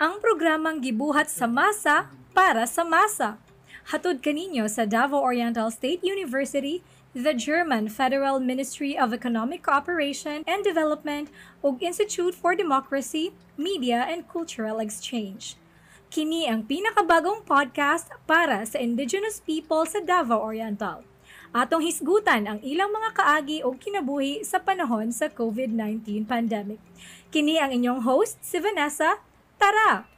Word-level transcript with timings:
ang 0.00 0.16
programang 0.16 0.80
gibuhat 0.80 1.28
sa 1.28 1.44
masa 1.44 2.08
para 2.32 2.64
sa 2.64 2.80
masa. 2.80 3.36
Hatod 3.92 4.24
kaninyo 4.24 4.64
sa 4.64 4.88
Davao 4.88 5.20
Oriental 5.20 5.68
State 5.68 6.00
University, 6.00 6.80
the 7.12 7.36
German 7.36 7.92
Federal 7.92 8.40
Ministry 8.40 8.96
of 8.96 9.12
Economic 9.12 9.60
Cooperation 9.60 10.40
and 10.48 10.64
Development 10.64 11.28
ug 11.60 11.84
Institute 11.84 12.32
for 12.32 12.56
Democracy, 12.56 13.36
Media 13.60 14.08
and 14.08 14.24
Cultural 14.24 14.80
Exchange. 14.80 15.60
Kini 16.08 16.48
ang 16.48 16.64
pinakabagong 16.64 17.44
podcast 17.44 18.08
para 18.24 18.64
sa 18.64 18.80
indigenous 18.80 19.44
people 19.44 19.84
sa 19.84 20.00
Davao 20.00 20.40
Oriental. 20.40 21.04
Atong 21.52 21.84
hisgutan 21.84 22.48
ang 22.48 22.58
ilang 22.64 22.88
mga 22.88 23.20
kaagi 23.20 23.60
o 23.60 23.76
kinabuhi 23.76 24.48
sa 24.48 24.64
panahon 24.64 25.12
sa 25.12 25.28
COVID-19 25.28 26.24
pandemic. 26.24 26.80
Kini 27.28 27.60
ang 27.60 27.68
inyong 27.68 28.00
host, 28.08 28.40
si 28.40 28.56
Vanessa, 28.56 29.20
Tara! 29.60 30.08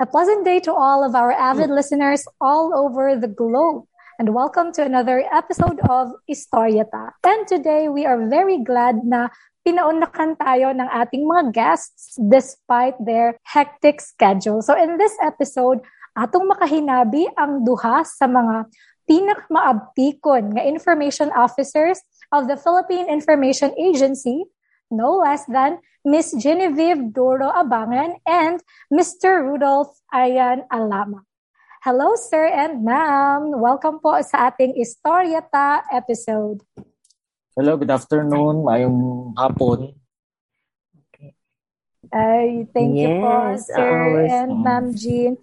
A 0.00 0.06
pleasant 0.10 0.42
day 0.44 0.58
to 0.58 0.74
all 0.74 1.06
of 1.06 1.14
our 1.14 1.30
avid 1.30 1.70
listeners 1.70 2.26
all 2.42 2.74
over 2.74 3.14
the 3.14 3.30
globe. 3.30 3.86
And 4.18 4.34
welcome 4.34 4.74
to 4.74 4.82
another 4.82 5.22
episode 5.30 5.78
of 5.86 6.18
Istoryata. 6.26 7.14
And 7.22 7.46
today 7.46 7.86
we 7.86 8.02
are 8.10 8.18
very 8.26 8.58
glad 8.58 9.06
na 9.06 9.30
pinaunlakan 9.62 10.42
tayo 10.42 10.74
ng 10.74 10.90
ating 10.90 11.22
mga 11.22 11.54
guests 11.54 12.18
despite 12.18 12.98
their 12.98 13.38
hectic 13.46 14.02
schedule. 14.02 14.66
So 14.66 14.74
in 14.74 14.98
this 14.98 15.14
episode, 15.22 15.78
atong 16.18 16.50
makahinabi 16.50 17.30
ang 17.38 17.62
duha 17.62 18.02
sa 18.02 18.26
mga 18.26 18.66
pinakmaabtikon 19.06 20.58
nga 20.58 20.62
information 20.66 21.30
officers 21.38 22.02
of 22.32 22.48
the 22.48 22.56
Philippine 22.56 23.08
Information 23.08 23.72
Agency, 23.80 24.44
no 24.90 25.16
less 25.16 25.44
than 25.46 25.80
Miss 26.04 26.32
Genevieve 26.36 27.12
Doro 27.12 27.48
Abangan 27.48 28.20
and 28.28 28.60
Mr. 28.92 29.40
Rudolph 29.40 29.96
Ayan 30.12 30.64
Alama. 30.72 31.24
Hello, 31.84 32.16
sir 32.16 32.44
and 32.44 32.84
ma'am. 32.84 33.56
Welcome 33.56 34.00
po 34.04 34.20
sa 34.20 34.52
ating 34.52 34.76
Istoryata 34.76 35.88
episode. 35.88 36.60
Hello, 37.56 37.76
good 37.80 37.90
afternoon. 37.90 38.60
Mayong 38.60 39.32
hapon. 39.38 39.96
Ay, 42.08 42.64
thank 42.72 42.96
yes, 42.96 43.04
you 43.04 43.10
po, 43.20 43.36
sir 43.60 43.92
always, 44.00 44.32
and 44.32 44.50
ma'am 44.64 44.96
Jean. 44.96 45.36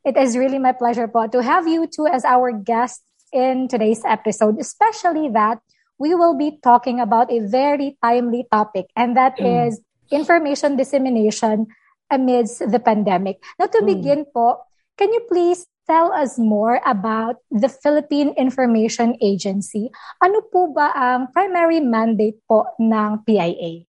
It 0.00 0.16
is 0.16 0.32
really 0.32 0.56
my 0.56 0.72
pleasure 0.72 1.08
po 1.08 1.28
to 1.28 1.44
have 1.44 1.68
you 1.68 1.84
two 1.84 2.08
as 2.08 2.24
our 2.24 2.56
guests 2.56 3.04
in 3.36 3.68
today's 3.68 4.00
episode, 4.00 4.56
especially 4.56 5.28
that 5.36 5.60
we 5.98 6.14
will 6.14 6.36
be 6.36 6.58
talking 6.62 7.00
about 7.00 7.32
a 7.32 7.40
very 7.40 7.96
timely 8.02 8.46
topic, 8.52 8.86
and 8.96 9.16
that 9.16 9.36
mm. 9.38 9.68
is 9.68 9.80
information 10.10 10.76
dissemination 10.76 11.66
amidst 12.10 12.62
the 12.70 12.78
pandemic. 12.78 13.42
Now, 13.58 13.66
to 13.66 13.80
mm. 13.82 13.86
begin 13.86 14.20
po, 14.32 14.60
can 14.96 15.12
you 15.12 15.24
please 15.28 15.66
tell 15.86 16.12
us 16.12 16.38
more 16.38 16.80
about 16.84 17.36
the 17.50 17.68
Philippine 17.68 18.34
Information 18.36 19.16
Agency? 19.22 19.90
Ano 20.22 20.42
po 20.52 20.72
ba 20.74 20.92
ang 20.94 21.32
primary 21.32 21.80
mandate 21.80 22.42
po 22.48 22.66
ng 22.78 23.22
PIA? 23.24 23.86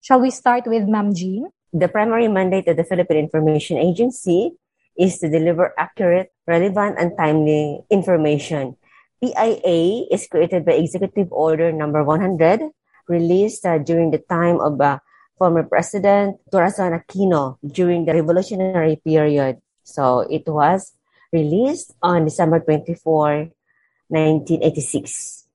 Shall 0.00 0.20
we 0.20 0.32
start 0.32 0.66
with 0.66 0.88
Ma'am 0.88 1.12
Jean? 1.14 1.48
The 1.70 1.86
primary 1.86 2.26
mandate 2.26 2.66
of 2.66 2.76
the 2.76 2.84
Philippine 2.84 3.30
Information 3.30 3.78
Agency 3.78 4.58
is 4.98 5.22
to 5.22 5.30
deliver 5.30 5.72
accurate, 5.78 6.34
relevant, 6.50 6.98
and 6.98 7.14
timely 7.14 7.80
information 7.88 8.79
PIA 9.22 10.08
is 10.10 10.26
created 10.26 10.64
by 10.64 10.72
Executive 10.72 11.30
Order 11.30 11.72
Number 11.72 12.02
100, 12.02 12.62
released 13.08 13.66
uh, 13.66 13.78
during 13.78 14.10
the 14.10 14.18
time 14.18 14.60
of 14.60 14.80
uh, 14.80 14.98
former 15.36 15.62
President 15.62 16.36
Corazon 16.50 16.92
Aquino 16.92 17.58
during 17.64 18.04
the 18.04 18.14
revolutionary 18.14 18.96
period. 18.96 19.60
So 19.84 20.20
it 20.28 20.44
was 20.46 20.92
released 21.32 21.92
on 22.02 22.24
December 22.24 22.60
24, 22.60 23.50
1986. 24.08 25.46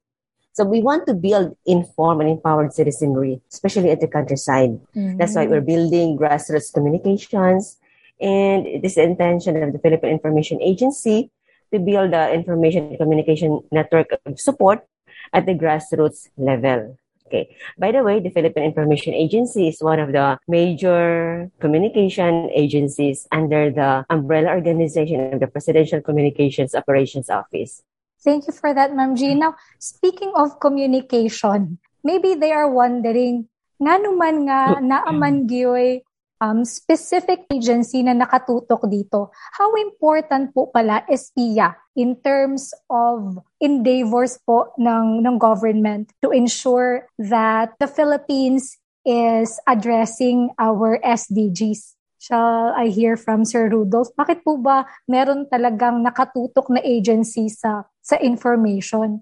So 0.54 0.64
we 0.64 0.82
want 0.82 1.06
to 1.08 1.14
build 1.14 1.58
informed 1.66 2.22
and 2.22 2.30
empowered 2.32 2.74
citizenry, 2.74 3.42
especially 3.52 3.92
at 3.92 4.00
the 4.00 4.08
countryside. 4.08 4.80
Mm-hmm. 4.96 5.18
That's 5.18 5.36
why 5.36 5.48
we're 5.48 5.62
building 5.62 6.18
grassroots 6.18 6.74
communications. 6.74 7.78
And 8.22 8.66
it 8.66 8.86
is 8.86 8.96
the 8.96 9.04
intention 9.04 9.62
of 9.62 9.74
the 9.74 9.80
Philippine 9.80 10.12
Information 10.12 10.62
Agency 10.62 11.30
to 11.76 11.80
build 11.84 12.16
the 12.16 12.32
information 12.32 12.96
communication 12.96 13.60
network 13.72 14.16
of 14.16 14.40
support 14.40 14.88
at 15.36 15.44
the 15.44 15.54
grassroots 15.54 16.32
level. 16.40 16.96
Okay. 17.28 17.58
By 17.76 17.92
the 17.92 18.06
way, 18.06 18.22
the 18.22 18.30
Philippine 18.30 18.64
Information 18.64 19.14
Agency 19.18 19.68
is 19.68 19.82
one 19.82 20.00
of 20.00 20.14
the 20.14 20.38
major 20.48 21.50
communication 21.60 22.54
agencies 22.54 23.28
under 23.34 23.74
the 23.74 24.06
umbrella 24.14 24.54
organization 24.54 25.34
of 25.34 25.42
the 25.42 25.50
Presidential 25.50 26.00
Communications 26.06 26.78
Operations 26.78 27.30
Office. 27.30 27.82
Thank 28.22 28.46
you 28.48 28.54
for 28.54 28.74
that, 28.74 28.94
Ma'am 28.94 29.18
G. 29.18 29.34
Now, 29.34 29.58
speaking 29.82 30.34
of 30.38 30.62
communication, 30.62 31.82
maybe 32.06 32.38
they 32.38 32.54
are 32.54 32.70
wondering, 32.70 33.50
nga 33.82 33.98
naman 33.98 34.46
nga 34.46 34.78
oh. 34.78 34.82
naaman 34.82 35.50
giyoy 35.50 36.06
um, 36.46 36.62
specific 36.62 37.50
agency 37.50 38.06
na 38.06 38.14
nakatutok 38.14 38.86
dito. 38.86 39.34
How 39.58 39.74
important 39.82 40.54
po 40.54 40.70
pala 40.70 41.02
is 41.10 41.34
PIA 41.34 41.74
in 41.98 42.14
terms 42.22 42.70
of 42.90 43.42
endeavors 43.58 44.38
po 44.46 44.70
ng, 44.78 45.26
ng 45.26 45.36
government 45.42 46.14
to 46.22 46.30
ensure 46.30 47.10
that 47.18 47.74
the 47.82 47.90
Philippines 47.90 48.78
is 49.02 49.58
addressing 49.66 50.54
our 50.62 51.02
SDGs? 51.02 51.98
Shall 52.22 52.74
I 52.74 52.90
hear 52.90 53.18
from 53.18 53.46
Sir 53.46 53.70
Rudolph? 53.70 54.10
Bakit 54.18 54.42
po 54.42 54.58
ba 54.58 54.90
meron 55.06 55.46
talagang 55.46 56.02
nakatutok 56.02 56.74
na 56.74 56.82
agency 56.82 57.54
sa 57.54 57.86
sa 58.02 58.18
information? 58.18 59.22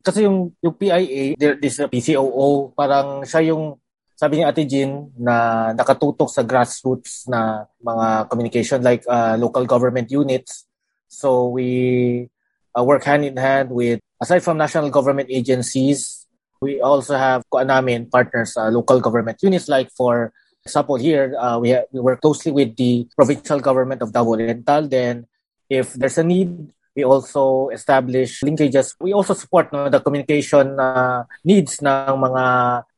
Kasi 0.00 0.24
yung, 0.24 0.56
yung 0.64 0.72
PIA, 0.72 1.36
this 1.60 1.76
PCOO, 1.76 2.72
parang 2.72 3.26
siya 3.28 3.52
yung 3.52 3.76
sabi 4.18 4.42
ni 4.42 4.44
Ate 4.44 4.66
Jean 4.66 5.14
na 5.14 5.70
nakatutok 5.78 6.26
sa 6.26 6.42
grassroots 6.42 7.30
na 7.30 7.70
mga 7.78 8.26
communication 8.26 8.82
like 8.82 9.06
uh, 9.06 9.38
local 9.38 9.62
government 9.62 10.10
units. 10.10 10.66
So 11.06 11.54
we 11.54 12.26
uh, 12.74 12.82
work 12.82 13.06
hand 13.06 13.22
in 13.22 13.38
hand 13.38 13.70
with, 13.70 14.02
aside 14.18 14.42
from 14.42 14.58
national 14.58 14.90
government 14.90 15.30
agencies, 15.30 16.26
we 16.58 16.82
also 16.82 17.14
have 17.14 17.46
namin, 17.54 18.10
partners, 18.10 18.58
uh, 18.58 18.74
local 18.74 18.98
government 18.98 19.38
units 19.38 19.70
like 19.70 19.86
for 19.94 20.34
example 20.66 20.98
here, 20.98 21.38
uh, 21.38 21.62
we, 21.62 21.78
ha- 21.78 21.86
we 21.94 22.00
work 22.02 22.20
closely 22.20 22.50
with 22.50 22.74
the 22.74 23.06
provincial 23.14 23.60
government 23.62 24.02
of 24.02 24.12
Davao 24.12 24.34
Oriental. 24.34 24.82
Then 24.88 25.30
if 25.70 25.94
there's 25.94 26.18
a 26.18 26.24
need, 26.26 26.74
We 26.98 27.06
also 27.06 27.70
establish 27.70 28.42
linkages. 28.42 28.98
We 28.98 29.14
also 29.14 29.30
support 29.30 29.70
no, 29.70 29.86
the 29.86 30.02
communication 30.02 30.74
uh, 30.74 31.22
needs 31.46 31.78
ng 31.78 32.10
mga 32.18 32.44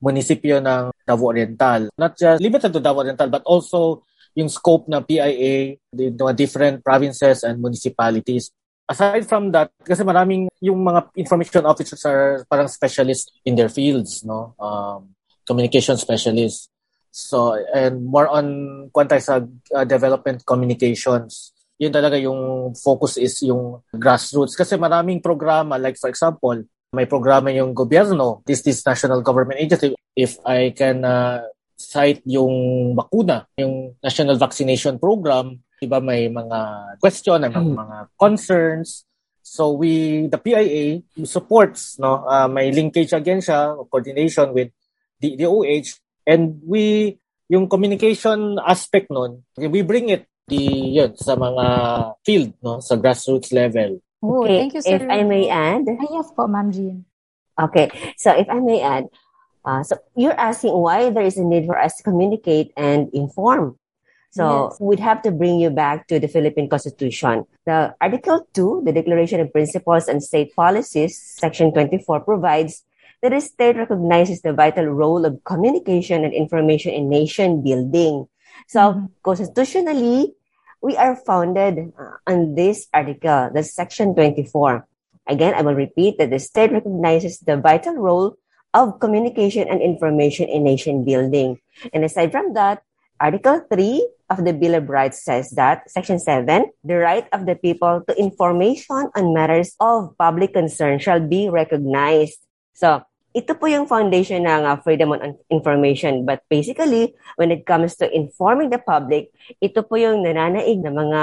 munisipyo 0.01 0.57
ng 0.65 0.89
Davao 1.05 1.37
Oriental. 1.37 1.93
Not 2.01 2.17
just 2.17 2.41
limited 2.41 2.73
to 2.73 2.81
Davao 2.81 3.05
Oriental, 3.05 3.29
but 3.29 3.45
also 3.45 4.09
yung 4.33 4.49
scope 4.49 4.89
ng 4.89 5.05
PIA, 5.05 5.77
the, 5.93 6.17
the 6.17 6.33
different 6.33 6.81
provinces 6.81 7.45
and 7.45 7.61
municipalities. 7.61 8.49
Aside 8.89 9.29
from 9.29 9.53
that, 9.53 9.69
kasi 9.85 10.01
maraming 10.01 10.49
yung 10.65 10.81
mga 10.81 11.13
information 11.21 11.69
officers 11.69 12.01
are 12.09 12.41
parang 12.49 12.73
specialists 12.73 13.29
in 13.45 13.53
their 13.53 13.69
fields, 13.69 14.25
no? 14.25 14.57
Um, 14.57 15.13
communication 15.45 16.01
specialists. 16.01 16.73
So, 17.13 17.53
and 17.77 18.09
more 18.09 18.33
on 18.33 18.89
kwantay 18.97 19.21
uh, 19.29 19.85
development 19.85 20.49
communications 20.49 21.53
yun 21.81 21.89
talaga 21.89 22.21
yung 22.21 22.71
focus 22.77 23.17
is 23.17 23.41
yung 23.41 23.81
grassroots. 23.89 24.53
Kasi 24.53 24.77
maraming 24.77 25.25
programa, 25.25 25.81
like 25.81 25.97
for 25.97 26.13
example, 26.13 26.61
may 26.93 27.09
programa 27.09 27.49
yung 27.49 27.73
gobyerno, 27.73 28.45
this 28.45 28.61
this 28.61 28.85
national 28.85 29.25
government 29.25 29.65
agency. 29.65 29.97
If 30.13 30.37
I 30.45 30.77
can 30.77 31.09
uh, 31.09 31.49
cite 31.81 32.21
yung 32.29 32.93
bakuna, 32.93 33.49
yung 33.57 33.97
national 34.05 34.37
vaccination 34.37 35.01
program, 35.01 35.65
iba 35.81 36.05
may 36.05 36.29
mga 36.29 36.59
question, 37.01 37.41
may 37.41 37.49
hmm. 37.49 37.73
mga 37.73 37.97
concerns. 38.21 39.09
So 39.41 39.73
we, 39.73 40.29
the 40.29 40.37
PIA 40.37 41.03
supports, 41.25 41.97
no, 41.99 42.23
uh, 42.29 42.47
may 42.47 42.71
linkage 42.71 43.17
again 43.17 43.41
siya, 43.41 43.73
coordination 43.89 44.53
with 44.53 44.71
the 45.19 45.35
DOH, 45.35 45.99
and 46.29 46.61
we, 46.63 47.17
yung 47.49 47.67
communication 47.67 48.61
aspect 48.63 49.11
nun, 49.11 49.43
we 49.59 49.83
bring 49.83 50.13
it 50.13 50.30
the 50.51 50.63
yun, 50.99 51.15
sa 51.17 51.39
mga 51.39 51.67
field, 52.27 52.53
no, 52.61 52.83
sa 52.83 52.99
grassroots 52.99 53.55
level. 53.55 54.03
Oh, 54.21 54.45
okay. 54.45 54.67
thank 54.67 54.75
you, 54.75 54.83
sir. 54.83 55.01
If 55.01 55.09
I 55.09 55.23
may 55.23 55.49
add. 55.49 55.89
Ah, 55.89 56.11
yes 56.11 56.29
po, 56.37 56.45
Ma'am 56.45 56.69
Jean. 56.69 57.09
Okay. 57.57 57.89
So 58.17 58.33
if 58.33 58.49
I 58.49 58.61
may 58.61 58.81
add, 58.81 59.09
uh, 59.65 59.83
so 59.83 59.97
you're 60.17 60.37
asking 60.37 60.73
why 60.73 61.11
there 61.11 61.25
is 61.25 61.37
a 61.37 61.45
need 61.45 61.67
for 61.67 61.79
us 61.79 61.97
to 61.97 62.03
communicate 62.03 62.73
and 62.77 63.09
inform. 63.13 63.77
So 64.31 64.71
yes. 64.71 64.81
we'd 64.81 65.01
have 65.01 65.23
to 65.23 65.33
bring 65.33 65.59
you 65.59 65.71
back 65.71 66.07
to 66.09 66.21
the 66.21 66.29
Philippine 66.29 66.69
Constitution. 66.69 67.45
The 67.67 67.95
Article 68.01 68.47
2, 68.55 68.83
the 68.87 68.93
Declaration 68.93 69.41
of 69.41 69.53
Principles 69.53 70.07
and 70.07 70.23
State 70.23 70.55
Policies, 70.55 71.19
Section 71.19 71.73
24, 71.73 72.21
provides 72.21 72.85
that 73.23 73.31
the 73.31 73.41
state 73.41 73.77
recognizes 73.77 74.41
the 74.41 74.53
vital 74.53 74.87
role 74.87 75.27
of 75.27 75.43
communication 75.45 76.25
and 76.25 76.33
information 76.33 76.93
in 76.93 77.09
nation 77.09 77.63
building. 77.63 78.29
So, 78.69 78.81
mm-hmm. 78.81 79.07
constitutionally, 79.23 80.33
we 80.81 80.97
are 80.97 81.17
founded 81.17 81.93
uh, 81.99 82.17
on 82.27 82.55
this 82.55 82.89
article, 82.93 83.51
the 83.53 83.63
section 83.63 84.15
24. 84.15 84.87
Again, 85.29 85.55
I 85.55 85.63
will 85.63 85.75
repeat 85.75 86.19
that 86.19 86.31
the 86.31 86.39
state 86.39 86.73
recognizes 86.73 87.39
the 87.41 87.57
vital 87.57 87.95
role 87.95 88.37
of 88.73 89.01
communication 89.01 89.69
and 89.69 89.83
information 89.83 90.49
in 90.49 90.65
nation 90.65 91.05
building. 91.05 91.61
And 91.93 92.05
aside 92.05 92.33
from 92.33 92.55
that, 92.55 92.83
Article 93.21 93.61
3 93.71 94.09
of 94.31 94.45
the 94.45 94.55
Bill 94.55 94.75
of 94.75 94.89
Rights 94.89 95.23
says 95.23 95.51
that, 95.51 95.91
Section 95.91 96.19
7, 96.19 96.73
the 96.85 96.97
right 96.97 97.29
of 97.33 97.45
the 97.45 97.55
people 97.55 98.03
to 98.09 98.17
information 98.17 99.11
on 99.15 99.35
matters 99.35 99.77
of 99.79 100.17
public 100.17 100.55
concern 100.55 100.99
shall 100.99 101.21
be 101.21 101.51
recognized. 101.51 102.39
So, 102.73 103.03
ito 103.31 103.55
po 103.55 103.71
yung 103.71 103.87
foundation 103.87 104.43
ng 104.43 104.67
uh, 104.67 104.77
freedom 104.83 105.15
on 105.15 105.39
information. 105.51 106.27
But 106.27 106.43
basically, 106.51 107.15
when 107.39 107.55
it 107.55 107.63
comes 107.63 107.95
to 108.03 108.11
informing 108.11 108.75
the 108.75 108.83
public, 108.83 109.31
ito 109.63 109.87
po 109.87 109.95
yung 109.95 110.27
nananaig 110.27 110.83
na 110.83 110.91
mga 110.91 111.23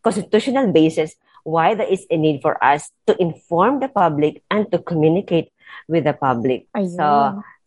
constitutional 0.00 0.72
basis 0.72 1.16
why 1.44 1.76
there 1.76 1.88
is 1.88 2.08
a 2.08 2.16
need 2.16 2.40
for 2.40 2.56
us 2.64 2.88
to 3.04 3.12
inform 3.20 3.80
the 3.84 3.88
public 3.92 4.40
and 4.48 4.64
to 4.72 4.80
communicate 4.80 5.52
with 5.88 6.08
the 6.08 6.16
public. 6.16 6.64
Ayun. 6.72 6.96
So, 6.96 7.06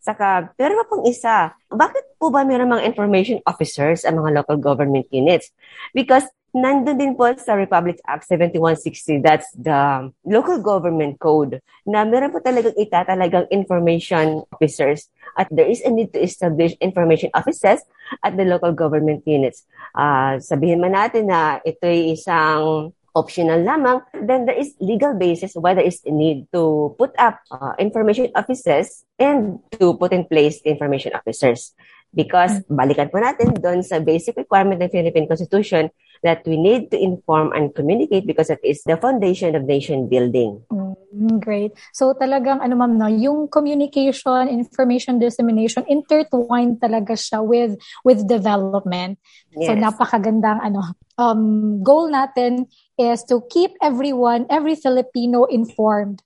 saka, 0.02 0.50
pero 0.58 0.82
pang 0.90 1.06
isa, 1.06 1.54
bakit 1.70 2.02
po 2.18 2.34
ba 2.34 2.42
mayroon 2.42 2.74
mga 2.74 2.90
information 2.90 3.38
officers 3.46 4.02
ang 4.02 4.18
mga 4.18 4.42
local 4.42 4.58
government 4.58 5.06
units? 5.14 5.54
Because 5.94 6.26
nandun 6.56 6.96
din 6.96 7.12
po 7.12 7.28
sa 7.36 7.54
Republic 7.54 8.00
Act 8.08 8.24
7160, 8.26 9.20
that's 9.20 9.48
the 9.52 10.08
local 10.24 10.60
government 10.60 11.20
code, 11.20 11.60
na 11.84 12.04
meron 12.08 12.32
po 12.32 12.40
talagang 12.40 12.76
ita 12.76 13.04
talagang 13.04 13.48
information 13.52 14.44
officers 14.52 15.12
at 15.36 15.48
there 15.52 15.68
is 15.68 15.84
a 15.84 15.90
need 15.92 16.12
to 16.12 16.20
establish 16.20 16.72
information 16.80 17.28
offices 17.36 17.84
at 18.24 18.36
the 18.36 18.44
local 18.44 18.72
government 18.72 19.22
units. 19.28 19.68
Uh, 19.92 20.40
sabihin 20.40 20.80
man 20.80 20.96
natin 20.96 21.28
na 21.28 21.60
ito 21.64 21.84
ay 21.84 22.16
isang 22.16 22.92
optional 23.18 23.58
lamang, 23.66 24.04
then 24.14 24.46
there 24.46 24.56
is 24.56 24.78
legal 24.78 25.14
basis 25.18 25.58
why 25.58 25.74
there 25.74 25.84
is 25.84 26.00
a 26.06 26.12
need 26.12 26.46
to 26.54 26.94
put 26.94 27.10
up 27.18 27.42
uh, 27.50 27.74
information 27.78 28.30
offices 28.38 29.04
and 29.18 29.58
to 29.74 29.98
put 29.98 30.14
in 30.14 30.22
place 30.24 30.62
the 30.62 30.70
information 30.70 31.10
officers. 31.12 31.74
Because 32.14 32.64
mm. 32.64 32.72
balikan 32.72 33.12
po 33.12 33.20
natin 33.20 33.52
doon 33.56 33.84
sa 33.84 34.00
basic 34.00 34.36
requirement 34.36 34.80
ng 34.80 34.90
Philippine 34.90 35.28
Constitution 35.28 35.92
that 36.22 36.42
we 36.46 36.56
need 36.56 36.90
to 36.90 36.98
inform 36.98 37.52
and 37.52 37.74
communicate 37.74 38.26
because 38.26 38.50
it 38.50 38.58
is 38.62 38.82
the 38.82 38.96
foundation 38.96 39.54
of 39.54 39.64
nation 39.64 40.08
building. 40.08 40.62
Mm, 40.72 41.38
great. 41.38 41.72
So 41.94 42.14
talagang 42.14 42.58
ano 42.58 42.74
ma'am 42.74 42.98
no, 42.98 43.06
yung 43.06 43.48
communication, 43.48 44.50
information 44.50 45.18
dissemination 45.18 45.86
intertwined 45.86 46.82
talaga 46.82 47.14
siya 47.14 47.44
with 47.44 47.78
with 48.02 48.26
development. 48.26 49.18
Yes. 49.54 49.70
So 49.70 49.72
napakagandang 49.78 50.58
ano 50.58 50.98
um 51.18 51.78
goal 51.82 52.10
natin 52.10 52.66
is 52.98 53.22
to 53.30 53.42
keep 53.46 53.74
everyone, 53.78 54.46
every 54.50 54.74
Filipino 54.74 55.46
informed, 55.46 56.22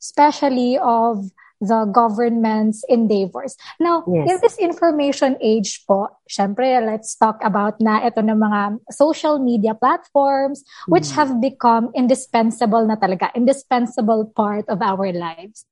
especially 0.00 0.80
of 0.80 1.28
the 1.66 1.88
government's 1.90 2.84
endeavors. 2.88 3.56
Now, 3.80 4.04
yes. 4.06 4.30
in 4.30 4.36
this 4.40 4.56
information 4.58 5.36
age 5.40 5.84
po, 5.86 6.08
syempre, 6.28 6.78
let's 6.84 7.16
talk 7.16 7.40
about 7.42 7.80
na 7.80 8.04
ito 8.04 8.20
ng 8.20 8.38
mga 8.38 8.60
social 8.92 9.38
media 9.38 9.74
platforms 9.74 10.62
which 10.86 11.10
mm. 11.12 11.16
have 11.16 11.30
become 11.40 11.90
indispensable 11.96 12.84
na 12.86 12.96
talaga, 12.96 13.32
indispensable 13.34 14.28
part 14.36 14.68
of 14.68 14.80
our 14.84 15.10
lives. 15.12 15.66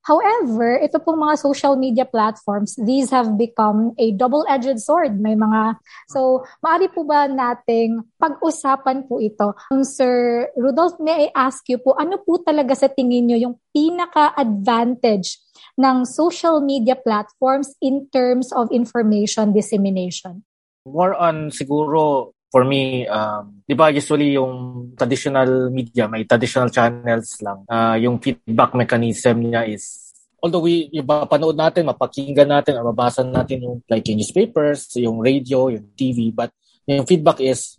However, 0.00 0.80
ito 0.80 0.96
pong 0.96 1.20
mga 1.20 1.36
social 1.36 1.76
media 1.76 2.08
platforms, 2.08 2.72
these 2.80 3.12
have 3.12 3.36
become 3.36 3.92
a 4.00 4.16
double-edged 4.16 4.80
sword. 4.80 5.20
May 5.20 5.36
mga, 5.36 5.76
so, 6.08 6.40
maaari 6.64 6.88
po 6.88 7.04
ba 7.04 7.28
nating 7.28 8.00
pag-usapan 8.16 9.04
po 9.04 9.20
ito? 9.20 9.52
Um, 9.68 9.84
Sir 9.84 10.48
Rudolph, 10.56 10.96
may 11.04 11.28
I 11.28 11.36
ask 11.36 11.68
you 11.68 11.76
po, 11.76 11.92
ano 12.00 12.16
po 12.16 12.40
talaga 12.40 12.72
sa 12.72 12.88
tingin 12.88 13.28
nyo 13.28 13.36
yung 13.36 13.54
pinaka-advantage 13.76 15.36
ng 15.76 16.08
social 16.08 16.64
media 16.64 16.96
platforms 16.96 17.76
in 17.84 18.08
terms 18.08 18.56
of 18.56 18.72
information 18.72 19.52
dissemination? 19.52 20.48
More 20.88 21.12
on 21.12 21.52
siguro 21.52 22.32
for 22.50 22.66
me, 22.66 23.06
um, 23.06 23.62
di 23.62 23.78
ba 23.78 23.94
usually 23.94 24.34
yung 24.34 24.92
traditional 24.98 25.70
media, 25.70 26.10
may 26.10 26.26
traditional 26.26 26.68
channels 26.68 27.38
lang. 27.40 27.62
Uh, 27.70 27.96
yung 28.02 28.18
feedback 28.18 28.74
mechanism 28.74 29.46
niya 29.46 29.70
is 29.70 30.10
although 30.42 30.66
we 30.66 30.90
yung 30.90 31.06
panood 31.06 31.54
natin, 31.54 31.86
mapakinggan 31.86 32.50
natin, 32.50 32.82
mababasa 32.82 33.22
natin 33.22 33.62
yung 33.62 33.76
like 33.86 34.04
yung 34.10 34.18
newspapers, 34.18 34.90
yung 34.98 35.22
radio, 35.22 35.70
yung 35.70 35.94
TV, 35.94 36.34
but 36.34 36.50
yung 36.90 37.06
feedback 37.06 37.38
is 37.38 37.78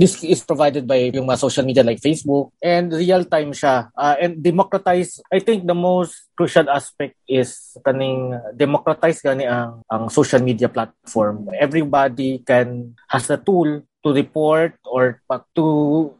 this 0.00 0.16
is 0.24 0.40
provided 0.40 0.88
by 0.88 1.12
yung 1.12 1.28
mga 1.28 1.44
social 1.44 1.60
media 1.60 1.84
like 1.84 2.00
Facebook 2.00 2.56
and 2.64 2.88
real 2.96 3.20
time 3.28 3.52
siya 3.52 3.92
uh, 3.92 4.16
and 4.16 4.40
democratize 4.40 5.20
I 5.28 5.44
think 5.44 5.68
the 5.68 5.76
most 5.76 6.32
crucial 6.32 6.72
aspect 6.72 7.20
is 7.28 7.76
kaning 7.84 8.32
democratize 8.56 9.20
gani 9.20 9.44
ang 9.44 9.84
ang 9.92 10.08
social 10.08 10.40
media 10.40 10.72
platform 10.72 11.52
everybody 11.52 12.40
can 12.40 12.96
has 13.12 13.28
a 13.28 13.36
tool 13.36 13.84
to 14.00 14.12
report 14.12 14.76
or 14.88 15.20
to 15.52 15.64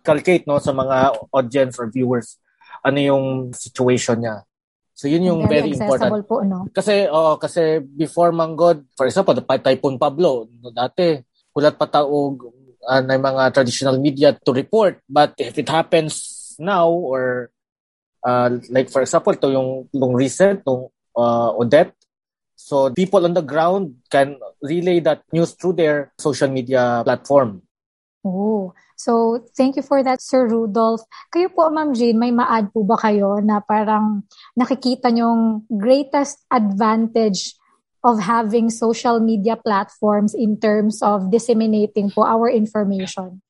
calculate 0.04 0.44
no 0.44 0.60
sa 0.60 0.72
mga 0.72 1.16
audience 1.32 1.80
or 1.80 1.88
viewers 1.88 2.36
ano 2.84 2.98
yung 3.00 3.26
situation 3.56 4.20
niya 4.20 4.44
So 5.00 5.08
yun 5.08 5.24
yung 5.24 5.48
very, 5.48 5.72
very 5.72 5.80
important. 5.80 6.28
Po, 6.28 6.44
no? 6.44 6.68
Kasi 6.76 7.08
oh, 7.08 7.40
kasi 7.40 7.80
before 7.80 8.36
Manggod, 8.36 8.84
for 8.92 9.08
example, 9.08 9.32
the 9.32 9.40
Typhoon 9.40 9.96
Pablo, 9.96 10.44
no, 10.60 10.68
dati 10.68 11.16
kulat 11.56 11.80
pa 11.80 11.88
taog 11.88 12.52
uh, 12.84 13.00
ng 13.00 13.16
mga 13.16 13.56
traditional 13.56 13.96
media 13.96 14.36
to 14.36 14.52
report. 14.52 15.00
But 15.08 15.32
if 15.40 15.56
it 15.56 15.72
happens 15.72 16.52
now 16.60 16.92
or 16.92 17.48
uh, 18.28 18.60
like 18.68 18.92
for 18.92 19.00
example, 19.00 19.32
to 19.40 19.48
yung, 19.48 19.88
yung 19.88 20.12
recent, 20.12 20.68
yung 20.68 20.92
uh, 21.16 21.56
Odette, 21.56 21.96
so 22.52 22.92
people 22.92 23.24
on 23.24 23.32
the 23.32 23.40
ground 23.40 24.04
can 24.12 24.36
relay 24.60 25.00
that 25.00 25.24
news 25.32 25.56
through 25.56 25.80
their 25.80 26.12
social 26.20 26.52
media 26.52 27.00
platform. 27.08 27.64
Oh, 28.20 28.76
so 29.00 29.40
thank 29.56 29.80
you 29.80 29.84
for 29.84 30.04
that, 30.04 30.20
Sir 30.20 30.44
Rudolph. 30.44 31.00
Kayo 31.32 31.48
po, 31.48 31.72
Ma'am 31.72 31.96
Jean, 31.96 32.20
may 32.20 32.28
ma-add 32.28 32.68
po 32.68 32.84
ba 32.84 33.00
kayo 33.00 33.40
na 33.40 33.64
parang 33.64 34.28
nakikita 34.52 35.08
nyong 35.08 35.64
greatest 35.72 36.44
advantage 36.52 37.56
of 38.04 38.20
having 38.20 38.68
social 38.68 39.20
media 39.20 39.56
platforms 39.56 40.36
in 40.36 40.60
terms 40.60 41.00
of 41.00 41.32
disseminating 41.32 42.12
po 42.12 42.28
our 42.28 42.52
information? 42.52 43.40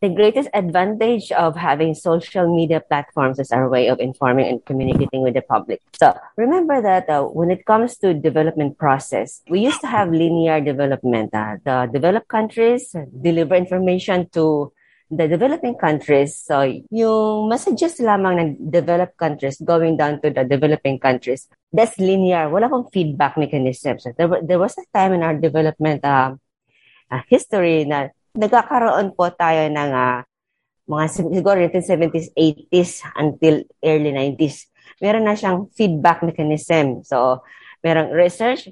The 0.00 0.08
greatest 0.08 0.48
advantage 0.54 1.30
of 1.32 1.56
having 1.56 1.92
social 1.92 2.48
media 2.48 2.80
platforms 2.80 3.38
is 3.38 3.52
our 3.52 3.68
way 3.68 3.88
of 3.88 4.00
informing 4.00 4.48
and 4.48 4.64
communicating 4.64 5.20
with 5.20 5.34
the 5.34 5.42
public. 5.42 5.82
So 5.92 6.16
remember 6.36 6.80
that 6.80 7.04
uh, 7.10 7.24
when 7.24 7.50
it 7.50 7.66
comes 7.66 7.98
to 7.98 8.14
development 8.14 8.78
process, 8.78 9.42
we 9.50 9.60
used 9.60 9.82
to 9.82 9.88
have 9.88 10.08
linear 10.08 10.58
development. 10.60 11.34
Uh, 11.34 11.60
the 11.62 11.90
developed 11.92 12.28
countries 12.28 12.96
deliver 13.20 13.54
information 13.54 14.28
to 14.32 14.72
the 15.10 15.28
developing 15.28 15.74
countries, 15.74 16.38
so 16.38 16.62
yung 16.88 17.50
messages 17.50 17.98
lamang 17.98 18.38
ng 18.40 18.70
developed 18.70 19.18
countries 19.18 19.60
going 19.60 19.98
down 19.98 20.22
to 20.22 20.30
the 20.30 20.46
developing 20.46 21.02
countries, 21.02 21.50
that's 21.74 21.98
linear. 21.98 22.48
Wala 22.48 22.70
pong 22.70 22.88
feedback 22.94 23.36
mechanism. 23.36 23.98
So 23.98 24.14
there, 24.16 24.30
there 24.40 24.62
was 24.62 24.78
a 24.78 24.86
time 24.94 25.12
in 25.12 25.22
our 25.26 25.34
development 25.34 26.06
uh, 26.06 26.38
uh, 27.10 27.22
history 27.28 27.84
na 27.84 28.08
nagkakaroon 28.34 29.14
po 29.16 29.30
tayo 29.34 29.66
ng 29.70 29.90
uh, 29.94 30.20
mga 30.90 31.04
siguro 31.10 31.56
1970s, 31.58 32.34
80s 32.34 32.92
until 33.14 33.62
early 33.82 34.10
90s. 34.10 34.66
Meron 34.98 35.26
na 35.26 35.38
siyang 35.38 35.70
feedback 35.72 36.20
mechanism. 36.26 37.06
So, 37.06 37.46
merong 37.86 38.10
research, 38.10 38.68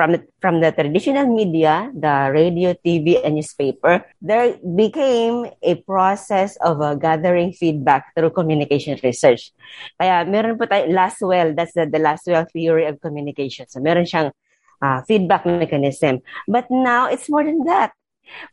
from 0.00 0.16
the, 0.16 0.24
from 0.40 0.64
the 0.64 0.72
traditional 0.72 1.28
media, 1.28 1.92
the 1.92 2.32
radio, 2.32 2.72
TV, 2.72 3.20
and 3.20 3.36
newspaper, 3.36 4.00
there 4.22 4.56
became 4.56 5.44
a 5.60 5.76
process 5.84 6.56
of 6.64 6.80
uh, 6.80 6.94
gathering 6.96 7.52
feedback 7.52 8.16
through 8.16 8.32
communication 8.32 8.96
research. 9.04 9.52
Kaya 10.00 10.24
meron 10.24 10.56
po 10.56 10.64
tayo 10.64 10.88
Laswell, 10.88 11.52
that's 11.52 11.76
the, 11.76 11.84
the 11.84 12.00
Laswell 12.00 12.48
theory 12.48 12.88
of 12.88 12.96
communication. 13.04 13.68
So 13.68 13.84
meron 13.84 14.08
siyang 14.08 14.32
uh, 14.80 15.04
feedback 15.04 15.44
mechanism. 15.44 16.24
But 16.48 16.72
now 16.72 17.12
it's 17.12 17.28
more 17.28 17.44
than 17.44 17.60
that. 17.68 17.92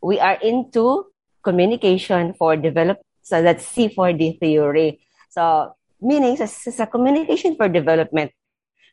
We 0.02 0.20
are 0.20 0.38
into 0.40 1.06
communication 1.42 2.34
for 2.34 2.56
develop. 2.56 2.98
So 3.22 3.42
that's 3.42 3.64
C4D 3.72 4.40
theory. 4.40 5.00
So 5.30 5.74
meaning 6.00 6.36
sa, 6.36 6.46
sa 6.46 6.86
communication 6.86 7.56
for 7.56 7.68
development, 7.68 8.32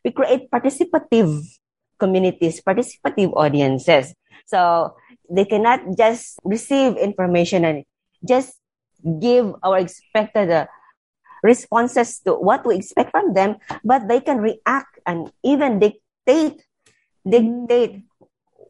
we 0.04 0.12
create 0.12 0.50
participative 0.50 1.42
communities, 1.98 2.60
participative 2.60 3.32
audiences. 3.34 4.14
So 4.46 4.94
they 5.28 5.44
cannot 5.44 5.96
just 5.96 6.38
receive 6.44 6.96
information 6.96 7.64
and 7.64 7.84
just 8.22 8.54
give 9.02 9.54
our 9.62 9.78
expected 9.78 10.50
uh, 10.50 10.66
responses 11.42 12.20
to 12.26 12.34
what 12.34 12.66
we 12.66 12.76
expect 12.76 13.10
from 13.10 13.34
them, 13.34 13.56
but 13.84 14.08
they 14.08 14.20
can 14.20 14.38
react 14.38 14.98
and 15.06 15.30
even 15.42 15.78
dictate 15.78 16.62
dictate 17.26 18.05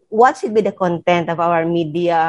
what 0.09 0.39
should 0.39 0.55
be 0.55 0.63
the 0.63 0.75
content 0.75 1.29
of 1.29 1.39
our 1.41 1.65
media 1.65 2.21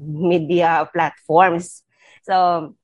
media 0.00 0.84
platforms. 0.92 1.82
So 2.26 2.74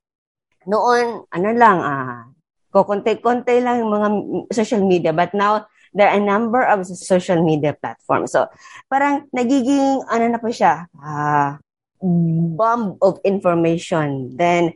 noon 0.64 1.26
ano 1.28 1.48
lang 1.52 1.78
ah 1.82 2.30
kukonti-konti 2.72 3.60
lang 3.60 3.84
yung 3.84 3.92
mga 3.92 4.08
social 4.54 4.80
media 4.80 5.12
but 5.12 5.36
now 5.36 5.68
there 5.92 6.08
are 6.08 6.16
a 6.16 6.24
number 6.24 6.64
of 6.64 6.88
social 6.88 7.42
media 7.44 7.76
platforms. 7.76 8.32
So 8.32 8.48
parang 8.88 9.28
nagiging 9.34 10.08
ano 10.08 10.24
na 10.28 10.40
po 10.40 10.48
siya 10.48 10.88
ah 10.96 11.60
bomb 12.02 12.98
of 12.98 13.22
information. 13.22 14.34
Then 14.34 14.74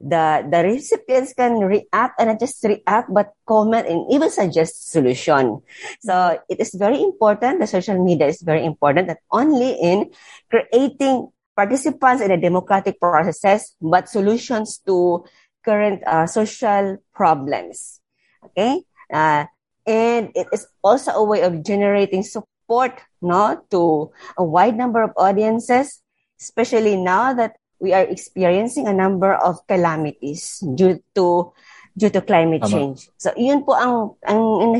the 0.00 0.46
the 0.50 0.62
recipients 0.64 1.34
can 1.34 1.58
react 1.60 2.18
and 2.18 2.28
not 2.28 2.40
just 2.40 2.62
react 2.64 3.12
but 3.12 3.32
comment 3.46 3.86
and 3.86 4.06
even 4.10 4.30
suggest 4.30 4.90
solution. 4.90 5.62
So 6.00 6.38
it 6.48 6.60
is 6.60 6.74
very 6.74 7.00
important 7.02 7.60
the 7.60 7.66
social 7.66 8.02
media 8.02 8.26
is 8.26 8.42
very 8.42 8.64
important 8.64 9.08
that 9.08 9.20
only 9.30 9.72
in 9.80 10.10
creating 10.50 11.30
participants 11.56 12.22
in 12.22 12.28
the 12.28 12.36
democratic 12.36 13.00
processes 13.00 13.76
but 13.80 14.08
solutions 14.08 14.78
to 14.86 15.24
current 15.64 16.02
uh, 16.06 16.26
social 16.26 16.98
problems. 17.14 18.00
Okay? 18.44 18.82
Uh, 19.12 19.46
and 19.86 20.32
it 20.34 20.48
is 20.52 20.66
also 20.82 21.12
a 21.12 21.24
way 21.24 21.42
of 21.42 21.62
generating 21.62 22.22
support 22.22 23.00
no 23.20 23.60
to 23.70 24.10
a 24.36 24.44
wide 24.44 24.76
number 24.76 25.02
of 25.02 25.12
audiences 25.16 26.00
especially 26.40 26.96
now 26.96 27.32
that 27.32 27.56
we 27.84 27.92
are 27.92 28.08
experiencing 28.08 28.88
a 28.88 28.96
number 28.96 29.36
of 29.36 29.60
calamities 29.68 30.64
due 30.64 31.04
to 31.12 31.52
due 31.92 32.08
to 32.08 32.24
climate 32.24 32.64
Tama. 32.64 32.72
change. 32.72 33.12
So, 33.20 33.36
yun 33.36 33.60
po 33.62 33.76
ang, 33.76 34.16
ang 34.24 34.72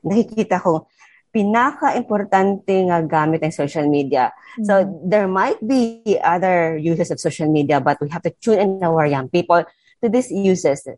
nakikita 0.00 0.56
ko 0.64 0.88
pinaka-importante 1.30 2.90
nga 2.90 2.98
gamit 3.06 3.38
ng 3.46 3.54
social 3.54 3.86
media. 3.86 4.34
Mm-hmm. 4.58 4.66
So, 4.66 4.72
there 5.06 5.30
might 5.30 5.62
be 5.62 6.02
other 6.18 6.74
uses 6.74 7.14
of 7.14 7.22
social 7.22 7.46
media, 7.46 7.78
but 7.78 8.02
we 8.02 8.10
have 8.10 8.26
to 8.26 8.34
tune 8.42 8.58
in 8.58 8.82
our 8.82 9.06
young 9.06 9.30
people 9.30 9.62
to 10.02 10.06
these 10.10 10.32
uses, 10.34 10.88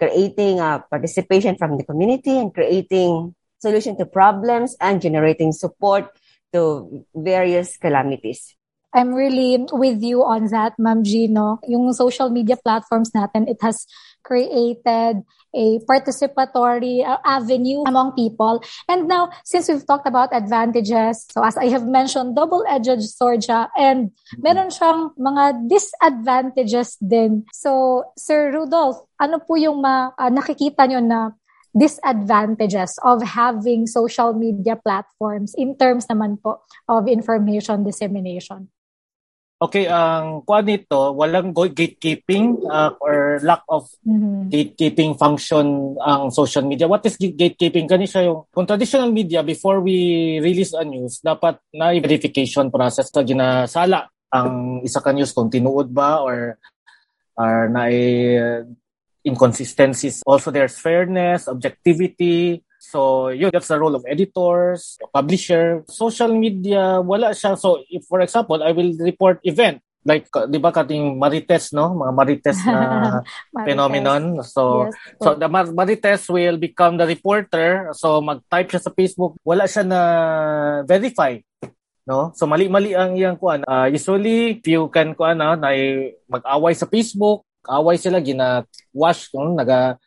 creating 0.00 0.64
a 0.64 0.80
participation 0.80 1.60
from 1.60 1.76
the 1.76 1.84
community 1.84 2.38
and 2.38 2.54
creating 2.54 3.36
solution 3.60 4.00
to 4.00 4.06
problems 4.08 4.74
and 4.80 5.02
generating 5.04 5.52
support 5.52 6.08
to 6.56 7.04
various 7.12 7.76
calamities. 7.76 8.56
I'm 8.92 9.16
really 9.16 9.64
with 9.72 10.04
you 10.04 10.20
on 10.24 10.52
that, 10.52 10.76
Ma'am 10.78 11.02
Gino. 11.02 11.58
Yung 11.64 11.92
social 11.96 12.28
media 12.28 12.60
platforms 12.60 13.10
natin, 13.16 13.48
it 13.48 13.56
has 13.64 13.88
created 14.22 15.24
a 15.52 15.66
participatory 15.88 17.00
uh, 17.00 17.16
avenue 17.24 17.84
among 17.88 18.12
people. 18.12 18.60
And 18.88 19.08
now, 19.08 19.32
since 19.44 19.68
we've 19.68 19.86
talked 19.86 20.06
about 20.06 20.32
advantages, 20.32 21.24
so 21.32 21.44
as 21.44 21.56
I 21.56 21.72
have 21.72 21.88
mentioned, 21.88 22.36
double-edged 22.36 23.02
sword 23.02 23.40
siya, 23.40 23.68
and 23.76 24.12
meron 24.36 24.68
siyang 24.68 25.16
mga 25.16 25.68
disadvantages 25.68 26.96
din. 27.00 27.44
So, 27.52 28.04
Sir 28.16 28.52
Rudolph, 28.52 29.08
ano 29.20 29.40
po 29.40 29.56
yung 29.56 29.80
ma, 29.80 30.12
uh, 30.16 30.28
nakikita 30.28 30.84
nyo 30.84 31.00
na 31.00 31.20
disadvantages 31.72 33.00
of 33.00 33.24
having 33.24 33.88
social 33.88 34.36
media 34.36 34.76
platforms 34.76 35.56
in 35.56 35.72
terms 35.80 36.04
naman 36.12 36.36
po 36.36 36.60
of 36.88 37.08
information 37.08 37.84
dissemination? 37.84 38.68
Okay, 39.62 39.86
ang 39.86 40.42
kuan 40.42 40.66
nito, 40.66 41.14
walang 41.14 41.54
gatekeeping 41.54 42.66
uh, 42.66 42.98
or 42.98 43.38
lack 43.46 43.62
of 43.70 43.86
mm-hmm. 44.02 44.50
gatekeeping 44.50 45.14
function 45.14 45.94
ang 46.02 46.34
social 46.34 46.66
media. 46.66 46.90
What 46.90 47.06
is 47.06 47.14
gatekeeping? 47.14 47.86
Kani 47.86 48.10
siya 48.10 48.26
yung 48.26 48.50
kung 48.50 48.66
traditional 48.66 49.14
media 49.14 49.46
before 49.46 49.78
we 49.78 50.42
release 50.42 50.74
a 50.74 50.82
news, 50.82 51.22
dapat 51.22 51.62
na 51.78 51.94
verification 51.94 52.74
process 52.74 53.14
sa 53.14 53.22
ginasala 53.22 54.10
ang 54.34 54.82
isa 54.82 54.98
ka 54.98 55.14
news 55.14 55.30
kung 55.30 55.46
tinuod 55.46 55.94
ba 55.94 56.26
or 56.26 56.58
or 57.38 57.70
na 57.70 57.86
uh, 57.86 58.66
inconsistencies. 59.22 60.26
Also 60.26 60.50
there's 60.50 60.74
fairness, 60.74 61.46
objectivity, 61.46 62.66
So, 62.82 63.30
yun, 63.30 63.54
that's 63.54 63.70
the 63.70 63.78
role 63.78 63.94
of 63.94 64.02
editors, 64.10 64.98
publisher. 65.14 65.86
Social 65.86 66.34
media, 66.34 66.98
wala 66.98 67.30
siya. 67.30 67.54
So, 67.54 67.78
if, 67.86 68.02
for 68.10 68.18
example, 68.18 68.58
I 68.58 68.74
will 68.74 68.90
report 68.98 69.38
event, 69.46 69.86
like, 70.02 70.26
di 70.50 70.58
ba 70.58 70.74
kating 70.74 71.14
marites, 71.14 71.70
no? 71.70 71.94
Mga 71.94 72.12
marites 72.18 72.58
na 72.66 72.76
phenomenon. 73.66 74.42
So, 74.42 74.90
yes. 74.90 74.98
so 75.22 75.38
the 75.38 75.46
marites 75.46 76.26
will 76.26 76.58
become 76.58 76.98
the 76.98 77.06
reporter. 77.06 77.94
So, 77.94 78.18
mag-type 78.18 78.74
siya 78.74 78.82
sa 78.82 78.90
Facebook. 78.90 79.38
Wala 79.46 79.70
siya 79.70 79.86
na 79.86 80.00
verify. 80.82 81.38
No? 82.02 82.34
So, 82.34 82.50
mali-mali 82.50 82.98
ang 82.98 83.14
iyang 83.14 83.38
kuan. 83.38 83.62
Uh, 83.62 83.86
usually, 83.86 84.58
if 84.58 84.66
you 84.66 84.90
can 84.90 85.14
kuan 85.14 85.38
na, 85.38 85.54
na 85.54 85.70
mag-away 86.26 86.74
sa 86.74 86.90
Facebook, 86.90 87.46
away 87.62 87.94
sila, 87.94 88.18
gina-wash, 88.18 89.30
no? 89.38 89.54
naga 89.54 90.02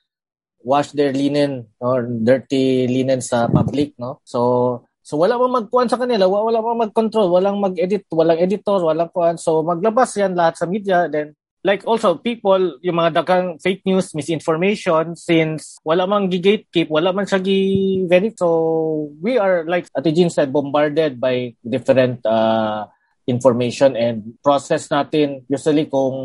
wash 0.65 0.89
their 0.97 1.13
linen 1.13 1.69
or 1.77 2.09
dirty 2.09 2.89
linen 2.89 3.21
sa 3.21 3.45
public, 3.45 3.93
no? 4.01 4.17
So, 4.25 4.81
so 5.05 5.21
wala 5.21 5.37
mang 5.37 5.53
magkuan 5.53 5.85
sa 5.85 6.01
kanila, 6.01 6.25
wala 6.25 6.57
mang 6.65 6.89
mag-control, 6.89 7.29
walang 7.29 7.61
mag-edit, 7.61 8.09
walang 8.09 8.41
editor, 8.41 8.81
walang 8.81 9.13
kuan. 9.13 9.37
So, 9.37 9.61
maglabas 9.61 10.17
yan 10.17 10.33
lahat 10.33 10.57
sa 10.57 10.65
media. 10.65 11.05
Then, 11.05 11.37
like 11.61 11.85
also 11.85 12.17
people, 12.17 12.81
yung 12.81 12.97
mga 12.97 13.21
dagang 13.21 13.61
fake 13.61 13.85
news, 13.85 14.17
misinformation, 14.17 15.13
since 15.13 15.77
wala 15.85 16.09
mang 16.09 16.33
gi-gatekeep, 16.33 16.89
wala 16.89 17.13
man 17.13 17.29
siya 17.29 17.45
gi-verify. 17.45 18.41
So, 18.41 19.13
we 19.21 19.37
are, 19.37 19.69
like 19.69 19.85
Ate 19.93 20.09
Jean 20.17 20.33
said, 20.33 20.49
bombarded 20.49 21.21
by 21.21 21.53
different 21.61 22.25
uh, 22.25 22.89
information 23.29 23.93
and 23.97 24.37
process 24.41 24.89
natin 24.89 25.45
usually 25.49 25.85
kung 25.89 26.17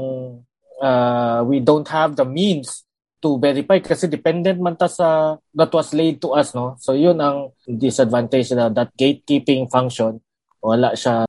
uh, 0.81 1.41
we 1.45 1.61
don't 1.61 1.89
have 1.89 2.17
the 2.17 2.25
means 2.25 2.85
to 3.21 3.37
verify 3.37 3.77
kasi 3.79 4.09
dependent 4.09 4.57
man 4.59 4.75
ta 4.75 4.89
sa 4.89 5.37
that 5.53 5.71
was 5.71 5.93
laid 5.93 6.19
to 6.19 6.33
us 6.33 6.57
no 6.57 6.75
so 6.81 6.97
yun 6.97 7.21
ang 7.21 7.53
disadvantage 7.69 8.51
na 8.57 8.73
that 8.73 8.89
gatekeeping 8.97 9.69
function 9.69 10.19
wala 10.65 10.97
siya 10.97 11.29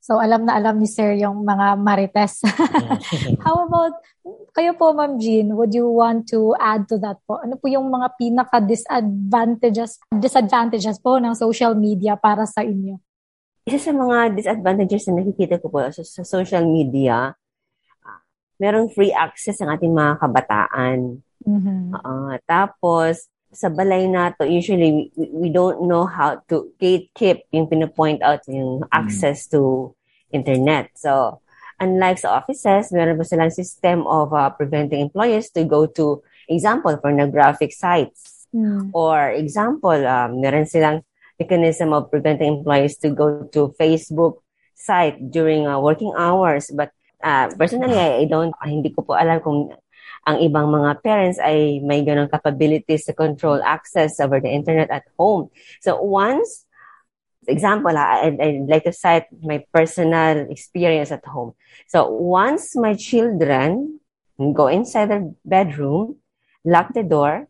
So 0.00 0.16
alam 0.18 0.48
na 0.48 0.56
alam 0.56 0.80
ni 0.82 0.88
Sir 0.88 1.14
yung 1.20 1.46
mga 1.46 1.76
marites. 1.78 2.42
How 3.46 3.68
about 3.68 4.00
kayo 4.56 4.74
po 4.74 4.90
Ma'am 4.90 5.20
Jean, 5.22 5.54
would 5.54 5.70
you 5.70 5.86
want 5.86 6.26
to 6.32 6.56
add 6.58 6.88
to 6.90 6.98
that 6.98 7.22
po? 7.28 7.38
Ano 7.38 7.54
po 7.54 7.70
yung 7.70 7.86
mga 7.92 8.18
pinaka 8.18 8.58
disadvantages 8.58 10.02
disadvantages 10.10 10.98
po 10.98 11.22
ng 11.22 11.36
social 11.38 11.78
media 11.78 12.18
para 12.18 12.42
sa 12.42 12.66
inyo? 12.66 12.98
Isa 13.68 13.78
sa 13.78 13.92
mga 13.94 14.34
disadvantages 14.34 15.06
na 15.06 15.22
nakikita 15.22 15.62
ko 15.62 15.70
po 15.70 15.84
sa, 15.92 16.02
sa 16.02 16.26
social 16.26 16.66
media, 16.66 17.30
uh, 18.02 18.20
merong 18.58 18.90
free 18.90 19.14
access 19.14 19.62
ang 19.62 19.70
ating 19.70 19.94
mga 19.94 20.16
kabataan 20.16 21.22
Mm-hmm. 21.46 21.96
Uh, 21.96 22.36
tapos, 22.44 23.28
sa 23.50 23.66
balay 23.68 24.06
na 24.06 24.30
to, 24.36 24.46
usually, 24.46 25.10
we, 25.16 25.26
we 25.32 25.48
don't 25.50 25.88
know 25.88 26.06
how 26.06 26.38
to 26.46 26.70
gatekeep 26.78 27.48
yung 27.50 27.66
pinapoint 27.66 28.22
out 28.22 28.44
yung 28.46 28.84
mm-hmm. 28.84 28.94
access 28.94 29.46
to 29.50 29.92
internet. 30.30 30.90
So, 30.94 31.42
unlike 31.80 32.20
sa 32.20 32.38
offices, 32.38 32.92
meron 32.92 33.16
ba 33.16 33.24
silang 33.24 33.50
system 33.50 34.04
of 34.06 34.30
uh, 34.36 34.52
preventing 34.52 35.00
employees 35.00 35.50
to 35.56 35.64
go 35.64 35.88
to, 35.96 36.22
example, 36.46 36.94
pornographic 37.00 37.72
sites. 37.72 38.46
Mm. 38.54 38.90
Or 38.92 39.30
example, 39.30 39.96
um, 40.06 40.44
meron 40.44 40.66
silang 40.66 41.02
mechanism 41.40 41.96
of 41.96 42.10
preventing 42.12 42.60
employees 42.60 43.00
to 43.00 43.08
go 43.10 43.48
to 43.48 43.72
Facebook 43.80 44.44
site 44.76 45.16
during 45.32 45.66
uh, 45.66 45.80
working 45.80 46.12
hours. 46.12 46.68
But 46.68 46.92
uh, 47.24 47.48
personally, 47.56 47.96
I, 47.96 48.22
I 48.22 48.24
don't, 48.28 48.52
hindi 48.60 48.92
ko 48.92 49.02
po 49.02 49.16
alam 49.16 49.40
kung 49.40 49.72
ang 50.26 50.38
ibang 50.44 50.68
mga 50.68 51.00
parents 51.00 51.38
ay 51.40 51.80
may 51.80 52.04
ganong 52.04 52.30
capabilities 52.30 53.08
to 53.08 53.16
control 53.16 53.60
access 53.64 54.20
over 54.20 54.40
the 54.40 54.52
internet 54.52 54.90
at 54.92 55.08
home. 55.16 55.48
So 55.80 55.96
once, 56.00 56.66
example, 57.46 57.96
I'd, 57.96 58.40
I'd 58.40 58.68
like 58.68 58.84
to 58.84 58.92
cite 58.92 59.26
my 59.40 59.64
personal 59.72 60.46
experience 60.50 61.10
at 61.10 61.24
home. 61.24 61.54
So 61.88 62.08
once 62.10 62.76
my 62.76 62.94
children 62.94 64.00
go 64.36 64.68
inside 64.68 65.10
their 65.10 65.30
bedroom, 65.44 66.16
lock 66.64 66.92
the 66.94 67.02
door, 67.02 67.48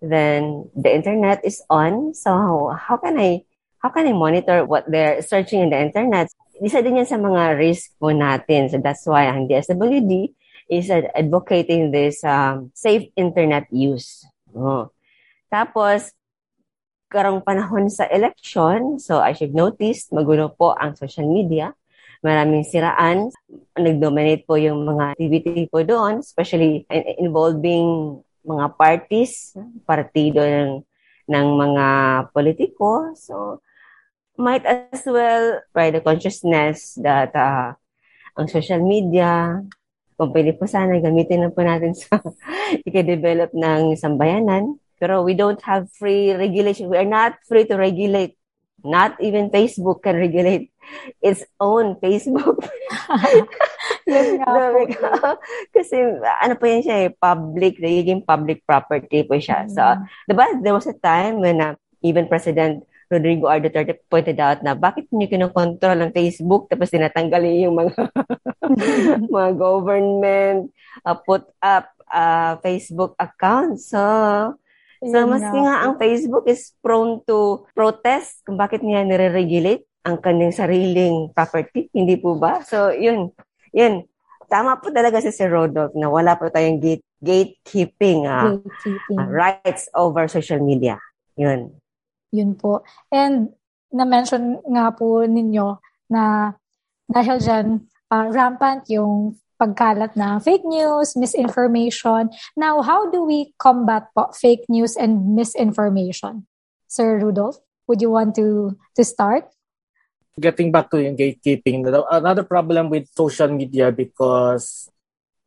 then 0.00 0.68
the 0.74 0.94
internet 0.94 1.44
is 1.44 1.62
on. 1.68 2.14
So 2.14 2.32
how, 2.32 2.78
how 2.80 2.96
can 2.96 3.18
I 3.18 3.44
how 3.80 3.90
can 3.90 4.08
I 4.08 4.12
monitor 4.12 4.64
what 4.64 4.90
they're 4.90 5.22
searching 5.22 5.60
in 5.60 5.70
the 5.70 5.78
internet? 5.78 6.26
Isa 6.58 6.82
din 6.82 6.96
yan 6.96 7.06
sa 7.06 7.20
mga 7.20 7.54
risk 7.54 7.94
po 8.00 8.10
natin. 8.10 8.72
So 8.72 8.80
that's 8.80 9.04
why 9.06 9.28
ang 9.28 9.46
DSWD 9.46 10.32
is 10.66 10.90
advocating 10.90 11.90
this 11.90 12.22
um, 12.26 12.70
safe 12.74 13.08
internet 13.14 13.66
use. 13.70 14.26
Oh. 14.54 14.90
Tapos, 15.46 16.10
karong 17.06 17.42
panahon 17.42 17.86
sa 17.86 18.10
election, 18.10 18.98
so 18.98 19.22
as 19.22 19.38
you've 19.38 19.54
noticed, 19.54 20.10
magulo 20.10 20.50
po 20.50 20.74
ang 20.74 20.98
social 20.98 21.26
media. 21.26 21.70
Maraming 22.24 22.66
siraan. 22.66 23.30
Nag-dominate 23.78 24.48
po 24.48 24.58
yung 24.58 24.82
mga 24.82 25.14
activity 25.14 25.70
po 25.70 25.86
doon, 25.86 26.24
especially 26.24 26.82
involving 27.22 28.18
mga 28.42 28.66
parties, 28.74 29.54
partido 29.86 30.42
ng, 30.42 30.82
ng 31.30 31.46
mga 31.54 31.86
politiko. 32.34 33.14
So, 33.14 33.62
might 34.36 34.64
as 34.64 35.02
well 35.06 35.60
try 35.72 35.90
the 35.90 36.00
consciousness 36.00 36.98
that 37.00 37.32
uh, 37.36 37.78
ang 38.36 38.48
social 38.48 38.80
media, 38.84 39.62
kung 40.16 40.32
pwede 40.32 40.56
po 40.56 40.64
sana, 40.64 40.96
gamitin 40.98 41.44
na 41.44 41.52
po 41.52 41.60
natin 41.60 41.92
sa 41.92 42.16
ika-develop 42.88 43.52
ng 43.52 43.94
sambayanan. 43.96 44.80
Pero 44.96 45.20
we 45.20 45.36
don't 45.36 45.60
have 45.68 45.92
free 45.92 46.32
regulation. 46.32 46.88
We 46.88 46.96
are 46.96 47.08
not 47.08 47.36
free 47.44 47.68
to 47.68 47.76
regulate. 47.76 48.40
Not 48.80 49.20
even 49.20 49.52
Facebook 49.52 50.00
can 50.00 50.16
regulate 50.16 50.72
its 51.20 51.44
own 51.60 52.00
Facebook. 52.00 52.64
Yun 54.08 54.40
nga 54.40 54.46
po. 54.46 54.80
Kasi 55.74 55.96
ano 56.40 56.54
po 56.56 56.64
yan 56.64 56.82
siya 56.86 56.96
eh, 57.04 57.10
public, 57.12 57.76
nagiging 57.82 58.22
public 58.22 58.62
property 58.64 59.26
po 59.26 59.36
siya. 59.36 59.66
So, 59.68 59.82
Mm. 59.82 60.06
diba, 60.30 60.46
there 60.62 60.76
was 60.76 60.86
a 60.86 60.96
time 60.96 61.42
when 61.42 61.58
uh, 61.60 61.74
even 62.00 62.30
President 62.30 62.86
Rodrigo 63.06 63.46
R. 63.46 63.62
Duterte 63.62 64.02
pointed 64.10 64.38
out 64.42 64.60
na 64.66 64.74
bakit 64.74 65.06
niyo 65.14 65.30
kinokontrol 65.30 65.98
ang 66.02 66.10
Facebook 66.10 66.66
tapos 66.66 66.90
tinatanggal 66.90 67.42
yung 67.46 67.78
mga 67.78 67.94
mga 69.34 69.50
government 69.54 70.74
uh, 71.06 71.14
put 71.14 71.46
up 71.62 71.86
uh, 72.10 72.58
Facebook 72.62 73.14
accounts. 73.18 73.94
So, 73.94 74.02
so 75.02 75.16
maski 75.26 75.58
nga 75.62 75.86
ang 75.86 75.98
Facebook 76.02 76.50
is 76.50 76.74
prone 76.82 77.22
to 77.30 77.66
protest 77.78 78.42
kung 78.42 78.58
bakit 78.58 78.82
niya 78.82 79.06
nire-regulate 79.06 79.86
ang 80.06 80.22
kanyang 80.22 80.54
sariling 80.54 81.34
property. 81.34 81.90
Hindi 81.90 82.18
po 82.18 82.38
ba? 82.38 82.62
So, 82.62 82.94
yun. 82.94 83.34
Yun. 83.74 84.06
Tama 84.46 84.78
po 84.78 84.94
talaga 84.94 85.18
si 85.18 85.34
Sir 85.34 85.50
Rodolph 85.50 85.98
na 85.98 86.06
wala 86.06 86.38
po 86.38 86.46
tayong 86.46 86.78
gate, 86.78 87.02
gatekeeping 87.18 88.30
ah, 88.30 88.54
Gatekeeping. 88.54 89.18
ah, 89.18 89.26
rights 89.26 89.90
over 89.98 90.30
social 90.30 90.62
media. 90.62 91.02
Yun. 91.34 91.74
Yun 92.32 92.58
po. 92.58 92.82
And 93.12 93.54
na-mention 93.92 94.62
nga 94.66 94.90
po 94.94 95.22
ninyo 95.22 95.78
na 96.10 96.54
dahil 97.06 97.38
dyan, 97.38 97.66
ah, 98.10 98.26
rampant 98.30 98.86
yung 98.90 99.38
pagkalat 99.56 100.18
ng 100.18 100.36
fake 100.42 100.66
news, 100.68 101.16
misinformation. 101.16 102.28
Now, 102.58 102.82
how 102.84 103.08
do 103.08 103.24
we 103.24 103.56
combat 103.56 104.12
po 104.12 104.28
fake 104.36 104.68
news 104.68 104.98
and 104.98 105.32
misinformation? 105.32 106.44
Sir 106.90 107.16
Rudolph, 107.18 107.58
would 107.88 108.04
you 108.04 108.12
want 108.12 108.36
to 108.36 108.76
to 108.94 109.02
start? 109.02 109.48
getting 110.36 110.68
back 110.68 110.92
to 110.92 111.00
yung 111.00 111.16
gatekeeping, 111.16 111.88
another 112.12 112.44
problem 112.44 112.92
with 112.92 113.08
social 113.16 113.48
media 113.48 113.88
because 113.88 114.92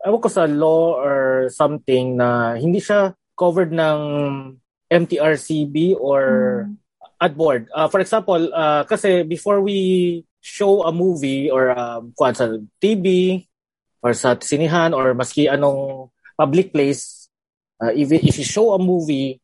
ewan 0.01 0.21
ko 0.21 0.29
sa 0.29 0.49
law 0.49 0.97
or 0.97 1.45
something 1.53 2.17
na 2.17 2.57
hindi 2.57 2.81
siya 2.81 3.13
covered 3.37 3.69
ng 3.69 3.99
MTRCB 4.89 5.93
or 5.95 6.23
Mm. 6.65 6.75
ad 7.21 7.35
board. 7.35 7.67
Uh, 7.75 7.87
for 7.91 7.99
example, 7.99 8.39
uh, 8.55 8.83
kasi 8.87 9.23
before 9.23 9.59
we 9.61 10.23
show 10.39 10.87
a 10.87 10.91
movie 10.91 11.51
or 11.51 11.75
um, 11.75 12.15
kuwan 12.15 12.31
sa 12.31 12.47
TV 12.79 13.43
or 13.99 14.15
sa 14.15 14.39
sinihan 14.39 14.95
or 14.95 15.11
maski 15.11 15.51
anong 15.51 16.09
public 16.39 16.71
place, 16.71 17.27
uh, 17.83 17.91
if, 17.91 18.07
if 18.11 18.39
you 18.39 18.47
show 18.47 18.71
a 18.71 18.79
movie, 18.79 19.43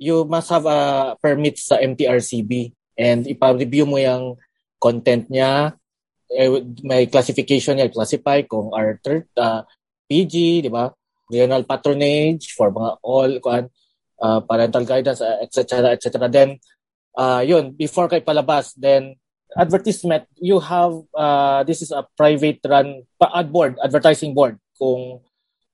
you 0.00 0.24
must 0.24 0.48
have 0.48 0.64
a 0.64 1.12
permit 1.20 1.60
sa 1.60 1.76
MTRCB 1.76 2.72
and 2.96 3.28
ipa-review 3.28 3.84
mo 3.84 4.00
yung 4.00 4.40
content 4.80 5.28
niya, 5.28 5.76
eh, 6.32 6.48
may 6.80 7.04
classification 7.04 7.76
niya, 7.76 7.92
classify 7.92 8.40
kung 8.48 8.72
R3, 8.72 9.28
uh, 9.36 9.60
PG, 10.08 10.64
di 10.64 10.70
ba? 10.72 10.88
Regional 11.28 11.68
patronage 11.68 12.56
for 12.56 12.72
mga 12.72 12.90
all, 13.04 13.32
kuan, 13.44 13.68
uh, 14.20 14.40
parental 14.44 14.84
guidance, 14.84 15.20
uh, 15.20 15.40
etc. 15.42 15.96
etc. 15.96 16.28
Then, 16.28 16.60
uh, 17.16 17.42
yun, 17.44 17.72
before 17.72 18.08
kay 18.08 18.20
palabas, 18.20 18.76
then, 18.76 19.16
advertisement, 19.56 20.28
you 20.38 20.60
have, 20.60 20.94
uh, 21.16 21.64
this 21.64 21.82
is 21.82 21.90
a 21.90 22.06
private 22.16 22.60
run, 22.68 23.02
ad 23.18 23.50
board, 23.50 23.76
advertising 23.82 24.34
board. 24.34 24.58
Kung, 24.78 25.20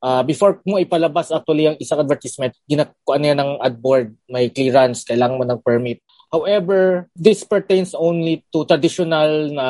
uh, 0.02 0.22
before 0.22 0.60
mo 0.64 0.80
ipalabas 0.80 1.34
actually 1.34 1.68
ang 1.68 1.76
isang 1.76 2.00
advertisement, 2.00 2.56
ginakuan 2.64 3.20
niya 3.20 3.36
ng 3.36 3.60
ad 3.60 3.76
board, 3.82 4.16
may 4.30 4.48
clearance, 4.48 5.04
kailangan 5.04 5.36
mo 5.36 5.44
ng 5.44 5.60
permit. 5.60 6.00
However, 6.32 7.06
this 7.14 7.46
pertains 7.46 7.94
only 7.94 8.42
to 8.50 8.66
traditional 8.66 9.54
na 9.54 9.68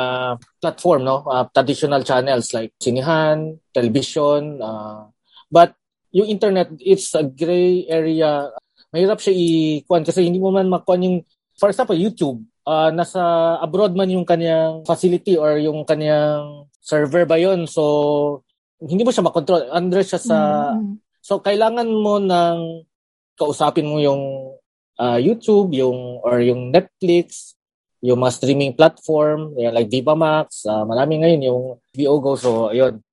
platform, 0.62 1.04
no? 1.04 1.20
Uh, 1.28 1.44
traditional 1.52 2.00
channels 2.00 2.56
like 2.56 2.72
sinihan, 2.80 3.60
television, 3.76 4.62
uh, 4.64 5.04
but 5.52 5.76
yung 6.16 6.32
internet, 6.32 6.72
it's 6.80 7.12
a 7.12 7.22
gray 7.22 7.84
area. 7.92 8.48
Mahirap 8.96 9.20
siya 9.20 9.36
i-kuan 9.36 10.08
kasi 10.08 10.24
hindi 10.24 10.40
mo 10.40 10.48
man 10.48 10.72
makuan 10.72 11.04
yung, 11.04 11.16
for 11.60 11.68
example, 11.68 11.92
YouTube. 11.92 12.40
Uh, 12.64 12.88
nasa 12.96 13.20
abroad 13.60 13.92
man 13.92 14.08
yung 14.08 14.24
kanyang 14.24 14.88
facility 14.88 15.36
or 15.36 15.60
yung 15.60 15.84
kanyang 15.84 16.64
server 16.80 17.28
ba 17.28 17.36
yun. 17.36 17.68
So, 17.68 18.40
hindi 18.80 19.04
mo 19.04 19.12
siya 19.12 19.28
makontrol. 19.28 19.68
Under 19.68 20.00
siya 20.00 20.16
sa... 20.16 20.38
Mm. 20.72 20.96
So, 21.20 21.44
kailangan 21.44 21.84
mo 21.92 22.16
ng 22.16 22.88
kausapin 23.36 23.84
mo 23.84 24.00
yung 24.00 24.56
uh, 24.96 25.18
YouTube, 25.20 25.76
yung 25.76 26.24
or 26.24 26.40
yung 26.40 26.72
Netflix, 26.72 27.52
yung 28.00 28.24
mga 28.24 28.32
streaming 28.32 28.72
platform, 28.72 29.52
yan, 29.60 29.76
like 29.76 29.92
Viva 29.92 30.16
Max, 30.16 30.64
uh, 30.64 30.88
marami 30.88 31.20
ngayon 31.20 31.42
yung 31.44 31.62
VO 31.92 32.16
Go. 32.24 32.32
So, 32.40 32.72
ayun. 32.72 33.04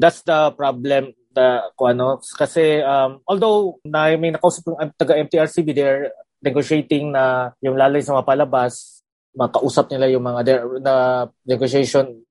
That's 0.00 0.24
the 0.24 0.50
problem 0.56 1.12
the 1.34 1.74
kung 1.74 1.98
ano. 1.98 2.22
Kasi 2.22 2.80
um, 2.80 3.20
although 3.26 3.82
na 3.84 4.14
may 4.14 4.30
nakausap 4.30 4.70
yung 4.70 4.78
taga 4.94 5.18
MTRCB 5.18 5.68
they're 5.74 6.14
negotiating 6.40 7.10
na 7.10 7.52
yung 7.64 7.74
lalay 7.74 8.00
sa 8.04 8.14
mga 8.14 8.28
palabas 8.28 9.02
makausap 9.34 9.90
nila 9.90 10.06
yung 10.06 10.22
mga 10.22 10.40
their, 10.46 10.62
na 10.78 10.94
negotiation 11.42 12.22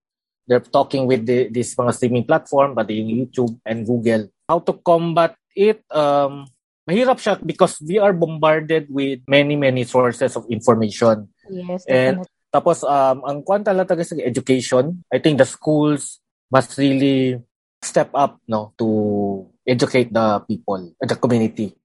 they're 0.47 0.63
talking 0.63 1.07
with 1.07 1.27
the, 1.27 1.47
this 1.51 1.75
mga 1.75 1.91
streaming 1.93 2.23
platform 2.23 2.75
but 2.75 2.87
yung 2.89 3.11
YouTube 3.11 3.53
and 3.67 3.83
Google. 3.83 4.31
How 4.47 4.63
to 4.63 4.73
combat 4.79 5.35
it 5.53 5.83
um 5.91 6.47
mahirap 6.87 7.19
siya 7.19 7.39
because 7.39 7.79
we 7.83 7.99
are 7.99 8.11
bombarded 8.11 8.87
with 8.91 9.23
many 9.27 9.55
many 9.55 9.83
sources 9.83 10.35
of 10.35 10.47
information. 10.47 11.27
Yes, 11.51 11.83
And- 11.87 12.23
tapos 12.53 12.85
um 12.85 13.25
ang 13.25 13.41
kwan 13.41 13.65
talaga 13.65 14.05
sa 14.05 14.13
education 14.21 15.01
I 15.09 15.17
think 15.17 15.41
the 15.41 15.47
schools 15.49 16.21
must 16.53 16.77
really 16.77 17.41
step 17.83 18.09
up 18.15 18.39
no 18.47 18.73
to 18.79 19.45
educate 19.67 20.11
the 20.11 20.39
people 20.47 20.91
the 21.03 21.15
community 21.15 21.75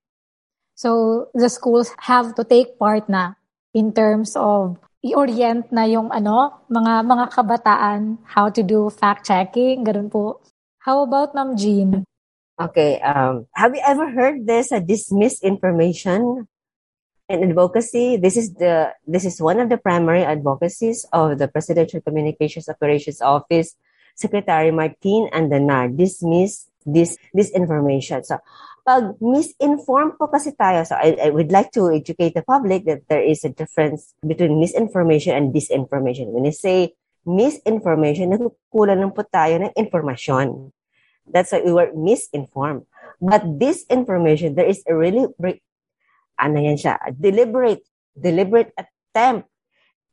So, 0.79 1.27
the 1.35 1.51
schools 1.51 1.91
have 2.07 2.39
to 2.39 2.47
take 2.47 2.79
part 2.79 3.11
na 3.11 3.35
in 3.75 3.91
terms 3.91 4.39
of 4.39 4.79
i-orient 5.03 5.75
na 5.75 5.91
yung 5.91 6.07
ano, 6.15 6.55
mga 6.71 7.03
mga 7.03 7.25
kabataan 7.35 8.23
how 8.23 8.47
to 8.47 8.63
do 8.63 8.87
fact 8.87 9.27
checking, 9.27 9.83
ganun 9.83 10.07
po. 10.07 10.39
How 10.87 11.03
about 11.03 11.35
Ma'am 11.35 11.59
Jean? 11.59 12.07
Okay. 12.63 13.03
Um, 13.03 13.51
have 13.59 13.75
you 13.75 13.83
ever 13.83 14.07
heard 14.07 14.47
this 14.47 14.71
uh, 14.71 14.79
dismiss 14.79 15.43
information 15.43 16.47
and 17.27 17.43
advocacy? 17.43 18.15
This 18.15 18.39
is 18.39 18.55
the 18.55 18.95
this 19.03 19.27
is 19.27 19.43
one 19.43 19.59
of 19.59 19.75
the 19.75 19.83
primary 19.83 20.23
advocacies 20.23 21.03
of 21.11 21.43
the 21.43 21.51
Presidential 21.51 21.99
Communications 22.07 22.71
Operations 22.71 23.19
Office 23.19 23.75
Secretary 24.19 24.75
Martin 24.75 25.31
Andanar. 25.31 25.95
Dismiss 25.95 26.67
this 26.83 27.15
disinformation. 27.31 28.27
So, 28.27 28.43
pag 28.83 29.15
misinformed 29.23 30.19
po 30.19 30.27
kasi 30.27 30.57
tayo, 30.59 30.83
so 30.83 30.99
I, 30.99 31.15
I 31.21 31.31
would 31.31 31.55
like 31.55 31.71
to 31.79 31.93
educate 31.93 32.35
the 32.35 32.43
public 32.43 32.89
that 32.89 33.07
there 33.07 33.23
is 33.23 33.45
a 33.45 33.53
difference 33.53 34.17
between 34.25 34.59
misinformation 34.59 35.37
and 35.37 35.55
disinformation. 35.55 36.33
When 36.33 36.49
you 36.49 36.57
say 36.57 36.99
misinformation, 37.29 38.33
nagkukulan 38.33 38.99
lang 39.05 39.13
po 39.13 39.23
tayo 39.29 39.61
ng 39.61 39.77
informasyon. 39.77 40.73
That's 41.29 41.53
why 41.53 41.61
we 41.61 41.77
were 41.77 41.93
misinformed. 41.93 42.89
But 43.21 43.61
disinformation, 43.61 44.57
there 44.57 44.67
is 44.67 44.81
a 44.89 44.97
really, 44.97 45.29
re- 45.37 45.61
ano 46.41 46.57
yan 46.57 46.81
siya, 46.81 46.97
a 47.05 47.13
deliberate, 47.13 47.85
deliberate 48.17 48.73
attempt 48.73 49.53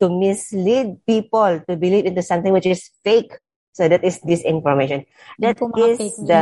to 0.04 0.12
mislead 0.12 1.00
people 1.08 1.64
to 1.64 1.74
believe 1.80 2.04
into 2.04 2.20
something 2.20 2.52
which 2.52 2.68
is 2.68 2.92
fake. 3.08 3.32
So 3.76 3.86
that 3.86 4.02
is 4.02 4.24
disinformation. 4.24 5.04
That 5.38 5.60
po 5.60 5.68
mga 5.68 6.00
is 6.00 6.16
the, 6.18 6.40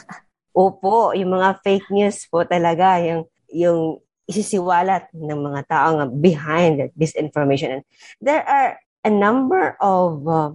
opo, 0.52 1.16
yung 1.16 1.32
mga 1.32 1.64
fake 1.64 1.88
news 1.88 2.28
po 2.28 2.44
talaga, 2.44 3.00
yung, 3.00 3.24
yung 3.48 3.80
isisiwalat 4.26 5.08
ng 5.10 5.40
mga 5.40 5.60
tao 5.64 5.96
nga 5.96 6.06
behind 6.06 6.72
that 6.76 6.92
disinformation. 6.92 7.80
And 7.80 7.82
there 8.20 8.44
are 8.44 8.76
a 9.00 9.08
number 9.08 9.78
of 9.78 10.20
uh, 10.26 10.52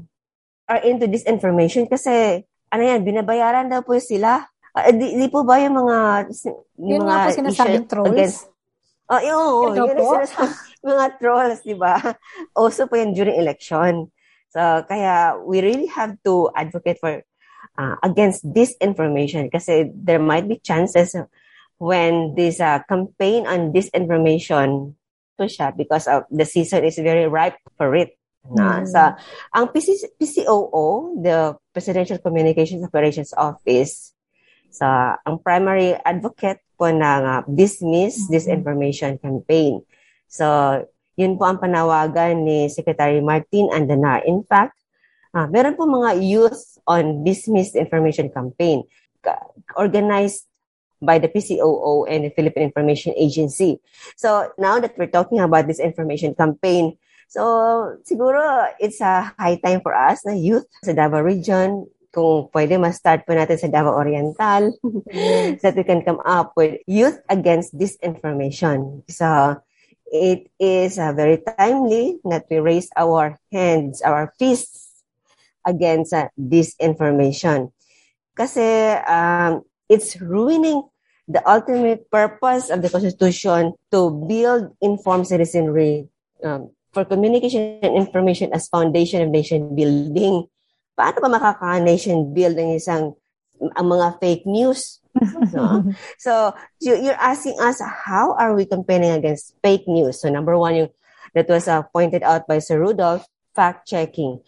are 0.68 0.82
into 0.84 1.08
disinformation 1.08 1.88
kasi 1.88 2.46
ano 2.70 2.82
yan, 2.82 3.02
binabayaran 3.02 3.68
daw 3.68 3.82
po 3.82 3.98
sila. 3.98 4.46
Ah, 4.72 4.88
di, 4.88 5.18
di 5.18 5.28
po 5.28 5.42
ba 5.42 5.58
yung 5.58 5.76
mga 5.76 5.98
Yun 6.78 6.88
yung 6.96 7.04
nga 7.04 7.18
po 7.18 7.28
mga 7.28 7.36
sinasabing 7.36 7.86
trolls. 7.90 8.08
against- 8.08 8.48
Oh, 9.12 9.20
yun, 9.20 9.36
Yun 9.36 9.76
daw 9.76 9.84
yun 9.84 9.92
ang 9.92 10.00
po? 10.00 10.12
sinasabi- 10.16 10.60
mga 10.88 11.06
trolls, 11.20 11.60
di 11.68 11.76
ba? 11.76 11.96
Also 12.60 12.88
po 12.88 12.96
yan 12.96 13.12
during 13.12 13.36
election. 13.36 14.08
So, 14.52 14.84
kaya 14.84 15.40
we 15.40 15.64
really 15.64 15.88
have 15.96 16.20
to 16.28 16.52
advocate 16.52 17.00
for 17.00 17.24
uh, 17.80 17.96
against 18.04 18.44
disinformation 18.44 19.48
kasi 19.48 19.88
there 19.96 20.20
might 20.20 20.48
be 20.48 20.60
chances 20.60 21.16
when 21.80 22.36
this 22.36 22.60
uh, 22.60 22.84
campaign 22.86 23.48
on 23.48 23.72
disinformation 23.72 24.94
to 25.40 25.48
siya 25.48 25.72
because 25.72 26.06
of 26.06 26.28
the 26.30 26.44
season 26.44 26.84
is 26.84 27.00
very 27.00 27.26
ripe 27.32 27.58
for 27.80 27.96
it. 27.96 28.20
Na, 28.42 28.82
mm. 28.82 28.90
sa 28.90 29.16
ang 29.54 29.70
PC, 29.70 30.18
PCOO, 30.18 31.22
the 31.22 31.56
Presidential 31.72 32.18
Communications 32.18 32.82
Operations 32.82 33.32
Office, 33.38 34.18
sa 34.74 35.16
ang 35.24 35.38
primary 35.40 35.94
advocate 36.02 36.60
po 36.74 36.90
ng 36.90 37.22
uh, 37.24 37.46
Dismiss 37.46 38.18
mm-hmm. 38.18 38.34
Disinformation 38.34 39.22
Campaign. 39.22 39.86
So, 40.26 40.48
yun 41.22 41.38
po 41.38 41.46
ang 41.46 41.62
panawagan 41.62 42.42
ni 42.42 42.66
Secretary 42.74 43.22
Martin 43.22 43.70
Andanar. 43.70 44.26
In 44.26 44.42
fact, 44.42 44.74
uh, 45.38 45.46
meron 45.46 45.78
po 45.78 45.86
mga 45.86 46.18
youth 46.18 46.82
on 46.90 47.22
Dismiss 47.22 47.78
Information 47.78 48.34
Campaign 48.34 48.82
organized 49.78 50.50
by 51.02 51.18
the 51.18 51.30
PCOO 51.30 52.06
and 52.10 52.26
the 52.26 52.32
Philippine 52.34 52.70
Information 52.70 53.14
Agency. 53.18 53.82
So 54.16 54.54
now 54.58 54.80
that 54.80 54.98
we're 54.98 55.10
talking 55.10 55.40
about 55.40 55.66
this 55.66 55.82
information 55.82 56.36
campaign, 56.38 56.98
so 57.28 57.98
siguro 58.06 58.70
it's 58.78 59.02
a 59.02 59.34
high 59.38 59.58
time 59.58 59.82
for 59.82 59.98
us 59.98 60.22
na 60.26 60.38
youth 60.38 60.70
sa 60.86 60.94
Davao 60.94 61.26
region 61.26 61.90
kung 62.12 62.52
pwede 62.52 62.76
ma-start 62.78 63.24
po 63.24 63.34
natin 63.34 63.58
sa 63.58 63.72
Davao 63.72 63.96
Oriental 63.98 64.76
so 65.58 65.62
that 65.64 65.74
we 65.80 65.88
can 65.88 66.04
come 66.04 66.20
up 66.28 66.54
with 66.60 66.78
youth 66.86 67.18
against 67.32 67.74
disinformation. 67.74 69.02
So 69.10 69.58
it 70.12 70.52
is 70.60 71.00
uh, 71.00 71.14
very 71.16 71.40
timely 71.40 72.20
that 72.28 72.46
we 72.52 72.60
raise 72.60 72.90
our 73.00 73.40
hands, 73.52 74.02
our 74.04 74.34
fists 74.38 75.04
against 75.66 76.14
uh, 76.14 76.28
disinformation. 76.36 77.72
Kasi 78.36 79.00
um, 79.08 79.64
it's 79.88 80.20
ruining 80.20 80.84
the 81.32 81.40
ultimate 81.48 82.12
purpose 82.12 82.70
of 82.70 82.84
the 82.84 82.90
Constitution 82.92 83.74
to 83.92 84.12
build 84.28 84.76
informed 84.84 85.28
citizenry 85.28 86.12
um, 86.44 86.76
for 86.92 87.06
communication 87.06 87.80
and 87.80 87.96
information 87.96 88.52
as 88.52 88.68
foundation 88.68 89.24
of 89.24 89.30
nation 89.32 89.72
building 89.76 90.44
paano 91.02 91.18
ba 91.24 91.30
makaka-nation 91.32 92.30
build 92.36 92.54
ng 92.60 92.76
isang 92.76 93.16
ang 93.76 93.88
mga 93.88 94.20
fake 94.20 94.46
news? 94.46 95.00
No? 95.52 95.84
so, 96.18 96.56
you're 96.80 97.20
asking 97.20 97.60
us, 97.60 97.84
how 97.84 98.34
are 98.40 98.56
we 98.56 98.66
campaigning 98.66 99.12
against 99.12 99.54
fake 99.62 99.84
news? 99.88 100.22
So, 100.22 100.30
number 100.30 100.58
one, 100.58 100.76
yung, 100.76 100.90
that 101.36 101.50
was 101.50 101.68
uh, 101.68 101.84
pointed 101.92 102.24
out 102.24 102.48
by 102.48 102.60
Sir 102.60 102.80
Rudolph, 102.80 103.28
fact-checking. 103.54 104.40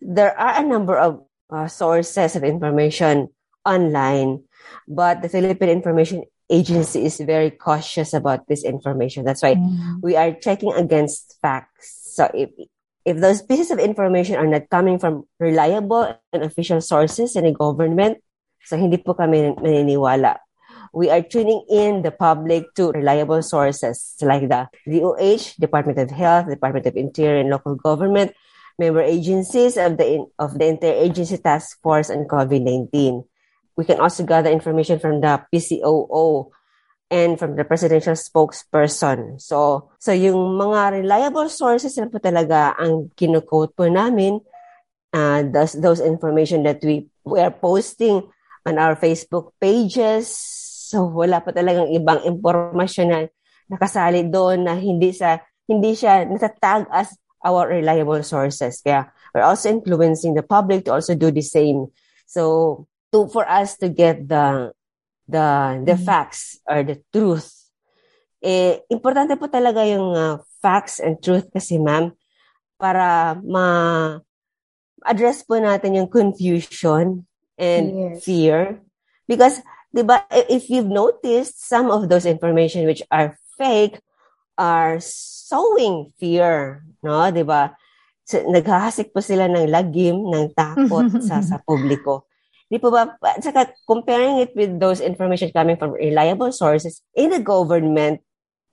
There 0.00 0.34
are 0.34 0.58
a 0.58 0.66
number 0.66 0.98
of 0.98 1.22
uh, 1.50 1.68
sources 1.68 2.34
of 2.36 2.42
information 2.42 3.28
online, 3.64 4.42
but 4.86 5.22
the 5.22 5.28
Philippine 5.28 5.70
Information 5.70 6.24
Agency 6.50 7.04
is 7.04 7.20
very 7.20 7.50
cautious 7.50 8.14
about 8.14 8.48
this 8.48 8.64
information. 8.64 9.24
That's 9.24 9.42
why 9.42 9.54
mm. 9.54 10.00
we 10.02 10.16
are 10.16 10.32
checking 10.32 10.72
against 10.72 11.36
facts. 11.42 12.14
So, 12.16 12.30
if, 12.34 12.50
if 13.04 13.16
those 13.20 13.42
pieces 13.42 13.70
of 13.70 13.78
information 13.78 14.36
are 14.36 14.46
not 14.46 14.68
coming 14.70 14.98
from 14.98 15.24
reliable 15.38 16.16
and 16.32 16.42
official 16.42 16.80
sources 16.80 17.36
in 17.36 17.44
the 17.44 17.52
government, 17.52 18.18
so 18.68 18.76
hindi 18.76 19.00
po 19.00 19.16
kami 19.16 19.56
naniniwala. 19.56 20.36
We 20.92 21.08
are 21.08 21.24
tuning 21.24 21.64
in 21.68 22.04
the 22.04 22.12
public 22.12 22.76
to 22.76 22.92
reliable 22.92 23.40
sources 23.40 24.16
like 24.20 24.48
the 24.48 24.68
DOH, 24.84 25.56
Department 25.56 25.96
of 26.00 26.12
Health, 26.12 26.48
Department 26.48 26.84
of 26.84 26.96
Interior 26.96 27.40
and 27.40 27.48
Local 27.48 27.76
Government, 27.76 28.32
member 28.76 29.00
agencies 29.00 29.80
of 29.80 29.96
the 29.96 30.28
of 30.36 30.56
the 30.60 30.64
Interagency 30.68 31.40
Task 31.40 31.80
Force 31.80 32.12
on 32.12 32.28
COVID-19. 32.28 33.24
We 33.76 33.84
can 33.84 34.00
also 34.00 34.24
gather 34.24 34.52
information 34.52 35.00
from 35.00 35.20
the 35.20 35.40
PCOO, 35.48 36.52
and 37.10 37.38
from 37.38 37.56
the 37.56 37.64
presidential 37.64 38.12
spokesperson. 38.12 39.40
So, 39.40 39.88
so 39.98 40.12
yung 40.12 40.60
mga 40.60 41.00
reliable 41.00 41.48
sources 41.48 41.96
na 41.96 42.08
po 42.08 42.20
talaga 42.20 42.76
ang 42.76 43.08
kinukote 43.16 43.72
po 43.72 43.88
namin, 43.88 44.40
uh, 45.16 45.40
those, 45.48 45.72
those 45.80 46.00
information 46.04 46.62
that 46.68 46.84
we, 46.84 47.08
we 47.24 47.40
are 47.40 47.52
posting 47.52 48.28
on 48.66 48.80
our 48.80 48.96
Facebook 48.98 49.54
pages. 49.60 50.30
So, 50.88 51.04
wala 51.06 51.44
pa 51.44 51.52
talagang 51.52 51.92
ibang 51.92 52.24
impormasyon 52.24 53.08
na 53.12 53.20
nakasali 53.68 54.24
doon 54.26 54.64
na 54.64 54.74
hindi 54.74 55.12
sa 55.12 55.38
hindi 55.68 55.92
siya 55.92 56.24
natatag 56.24 56.88
as 56.88 57.12
our 57.44 57.68
reliable 57.68 58.24
sources. 58.24 58.80
Kaya 58.80 59.12
we're 59.36 59.44
also 59.44 59.68
influencing 59.68 60.32
the 60.32 60.42
public 60.42 60.88
to 60.88 60.96
also 60.96 61.12
do 61.12 61.28
the 61.28 61.44
same. 61.44 61.92
So, 62.24 62.88
to 63.12 63.28
for 63.28 63.44
us 63.44 63.76
to 63.84 63.92
get 63.92 64.24
the 64.26 64.72
the 65.28 65.44
the 65.84 65.94
mm-hmm. 65.94 66.08
facts 66.08 66.58
or 66.64 66.82
the 66.82 66.98
truth. 67.12 67.52
Eh, 68.40 68.80
importante 68.88 69.34
po 69.34 69.50
talaga 69.50 69.82
yung 69.84 70.14
uh, 70.14 70.38
facts 70.62 71.02
and 71.02 71.18
truth 71.20 71.50
kasi 71.50 71.76
ma'am 71.76 72.14
para 72.78 73.34
ma 73.42 73.66
address 75.02 75.42
po 75.42 75.58
natin 75.58 75.98
yung 75.98 76.10
confusion 76.10 77.27
and 77.58 77.84
yes. 77.92 78.24
fear 78.24 78.78
because 79.26 79.60
'di 79.90 80.06
ba 80.06 80.24
if 80.48 80.70
you've 80.70 80.88
noticed 80.88 81.58
some 81.60 81.90
of 81.90 82.06
those 82.06 82.24
information 82.24 82.86
which 82.86 83.02
are 83.10 83.36
fake 83.58 83.98
are 84.56 85.02
sowing 85.02 86.14
fear 86.16 86.86
no 87.02 87.28
'di 87.28 87.42
ba 87.42 87.74
so, 88.22 88.38
naghahasik 88.46 89.10
po 89.10 89.20
sila 89.20 89.50
ng 89.50 89.68
lagim 89.68 90.16
ng 90.16 90.54
takot 90.54 91.10
sa 91.28 91.42
sa 91.42 91.58
publiko 91.66 92.28
Di 92.68 92.76
po 92.76 92.92
ba, 92.92 93.16
saka 93.40 93.72
comparing 93.88 94.44
it 94.44 94.52
with 94.52 94.76
those 94.76 95.00
information 95.00 95.48
coming 95.56 95.80
from 95.80 95.96
reliable 95.96 96.52
sources 96.52 97.00
in 97.16 97.32
the 97.32 97.40
government, 97.40 98.20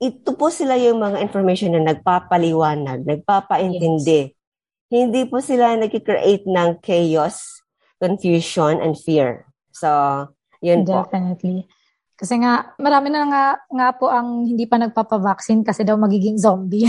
ito 0.03 0.35
po 0.35 0.51
sila 0.51 0.75
yung 0.75 0.99
mga 0.99 1.23
information 1.23 1.71
na 1.71 1.95
nagpapaliwanag, 1.95 3.07
nagpapaintindi. 3.07 4.21
Yes. 4.27 4.35
Hindi 4.91 5.21
po 5.31 5.39
sila 5.39 5.79
nag-create 5.79 6.43
ng 6.43 6.83
chaos, 6.83 7.54
confusion, 8.05 8.77
and 8.77 8.93
fear. 8.93 9.49
So, 9.73 9.89
yun 10.61 10.85
Definitely. 10.85 10.93
po. 10.93 11.09
Definitely. 11.09 11.59
Kasi 12.15 12.39
nga, 12.39 12.71
marami 12.79 13.11
na 13.11 13.27
nga, 13.27 13.45
nga 13.67 13.87
po 13.91 14.07
ang 14.07 14.47
hindi 14.47 14.63
pa 14.63 14.79
nagpapavaccine 14.79 15.67
kasi 15.67 15.83
daw 15.83 15.99
magiging 15.99 16.39
zombie. 16.39 16.87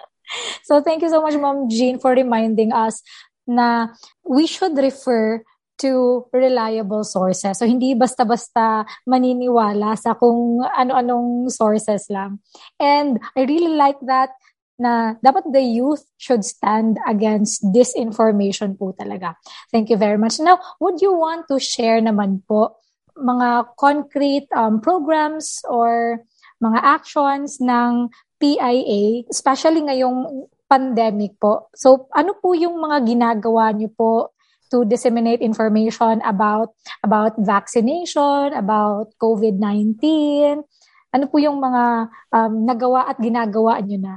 so, 0.68 0.84
thank 0.84 1.00
you 1.00 1.08
so 1.08 1.24
much, 1.24 1.32
Ma'am 1.38 1.64
Jean, 1.72 1.96
for 1.96 2.12
reminding 2.12 2.68
us 2.74 3.00
na 3.48 3.96
we 4.26 4.44
should 4.44 4.76
refer 4.76 5.40
to 5.80 6.28
reliable 6.36 7.00
sources. 7.08 7.56
So, 7.56 7.64
hindi 7.64 7.96
basta-basta 7.96 8.84
maniniwala 9.08 9.96
sa 9.96 10.12
kung 10.12 10.60
ano-anong 10.60 11.48
sources 11.48 12.12
lang. 12.12 12.44
And 12.76 13.16
I 13.32 13.48
really 13.48 13.72
like 13.80 13.96
that 14.04 14.36
na 14.80 15.20
dapat 15.20 15.44
the 15.52 15.60
youth 15.60 16.08
should 16.16 16.40
stand 16.40 16.96
against 17.04 17.60
disinformation 17.68 18.74
po 18.80 18.96
talaga. 18.96 19.36
Thank 19.68 19.92
you 19.92 20.00
very 20.00 20.16
much. 20.16 20.40
Now, 20.40 20.56
would 20.80 21.04
you 21.04 21.12
want 21.12 21.46
to 21.52 21.60
share 21.60 22.00
naman 22.00 22.40
po 22.48 22.80
mga 23.20 23.76
concrete 23.76 24.48
um, 24.56 24.80
programs 24.80 25.60
or 25.68 26.24
mga 26.64 26.80
actions 26.80 27.60
ng 27.60 28.08
PIA, 28.40 29.28
especially 29.28 29.84
ngayong 29.84 30.48
pandemic 30.70 31.36
po. 31.36 31.68
So, 31.76 32.08
ano 32.14 32.38
po 32.38 32.56
yung 32.56 32.78
mga 32.80 33.04
ginagawa 33.04 33.74
niyo 33.74 33.90
po 33.92 34.32
to 34.70 34.86
disseminate 34.86 35.42
information 35.42 36.22
about 36.22 36.72
about 37.02 37.34
vaccination, 37.42 38.54
about 38.54 39.10
COVID-19? 39.18 39.98
Ano 41.10 41.24
po 41.26 41.42
yung 41.42 41.58
mga 41.58 42.06
um, 42.30 42.52
nagawa 42.62 43.10
at 43.10 43.18
ginagawa 43.18 43.82
niyo 43.82 43.98
na? 43.98 44.14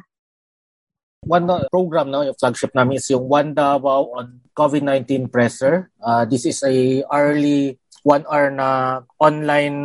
One 1.23 1.47
uh, 1.49 1.67
program, 1.71 2.11
no, 2.11 2.21
yung 2.23 2.37
flagship 2.37 2.75
namin 2.75 2.99
is 2.99 3.09
yung 3.09 3.27
One 3.27 3.55
Davao 3.55 4.11
on 4.15 4.43
COVID-19 4.53 5.31
Presser. 5.31 5.89
Uh, 5.99 6.25
this 6.27 6.45
is 6.45 6.61
a 6.63 7.03
early 7.09 7.79
one 8.03 8.27
hour 8.27 8.51
na 8.51 9.01
online 9.17 9.79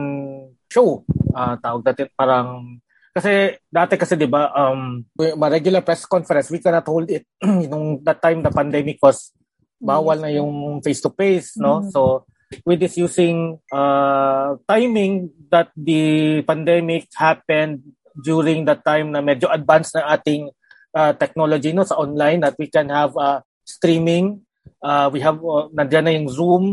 show. 0.68 1.06
Uh, 1.32 1.54
tawag 1.62 1.86
natin 1.86 2.06
parang 2.18 2.82
kasi 3.18 3.58
dati 3.66 3.98
kasi 3.98 4.14
'di 4.14 4.30
ba 4.30 4.52
um 4.54 5.02
regular 5.50 5.82
press 5.82 6.06
conference 6.06 6.54
we 6.54 6.62
cannot 6.62 6.86
hold 6.86 7.10
it 7.10 7.26
nung 7.42 7.98
that 8.06 8.22
time 8.22 8.46
the 8.46 8.52
pandemic 8.52 9.02
was 9.02 9.34
bawal 9.82 10.14
na 10.14 10.30
yung 10.30 10.78
face 10.86 11.02
to 11.02 11.10
face 11.10 11.58
no 11.58 11.82
mm-hmm. 11.82 11.90
so 11.90 12.22
with 12.62 12.78
this 12.78 12.94
using 12.94 13.58
uh, 13.74 14.54
timing 14.70 15.34
that 15.50 15.74
the 15.74 16.40
pandemic 16.46 17.10
happened 17.12 17.82
during 18.22 18.62
that 18.64 18.86
time 18.86 19.10
na 19.10 19.20
medyo 19.20 19.50
advanced 19.50 19.98
na 19.98 20.14
ating 20.14 20.50
uh, 20.94 21.12
technology 21.16 21.72
no 21.72 21.84
sa 21.84 21.98
online 21.98 22.40
that 22.40 22.56
we 22.56 22.68
can 22.70 22.88
have 22.88 23.12
uh, 23.18 23.40
streaming 23.64 24.40
uh, 24.84 25.08
we 25.12 25.20
have 25.20 25.40
uh, 25.42 25.68
nandiyan 25.72 26.04
na 26.04 26.14
yung 26.14 26.28
Zoom 26.28 26.64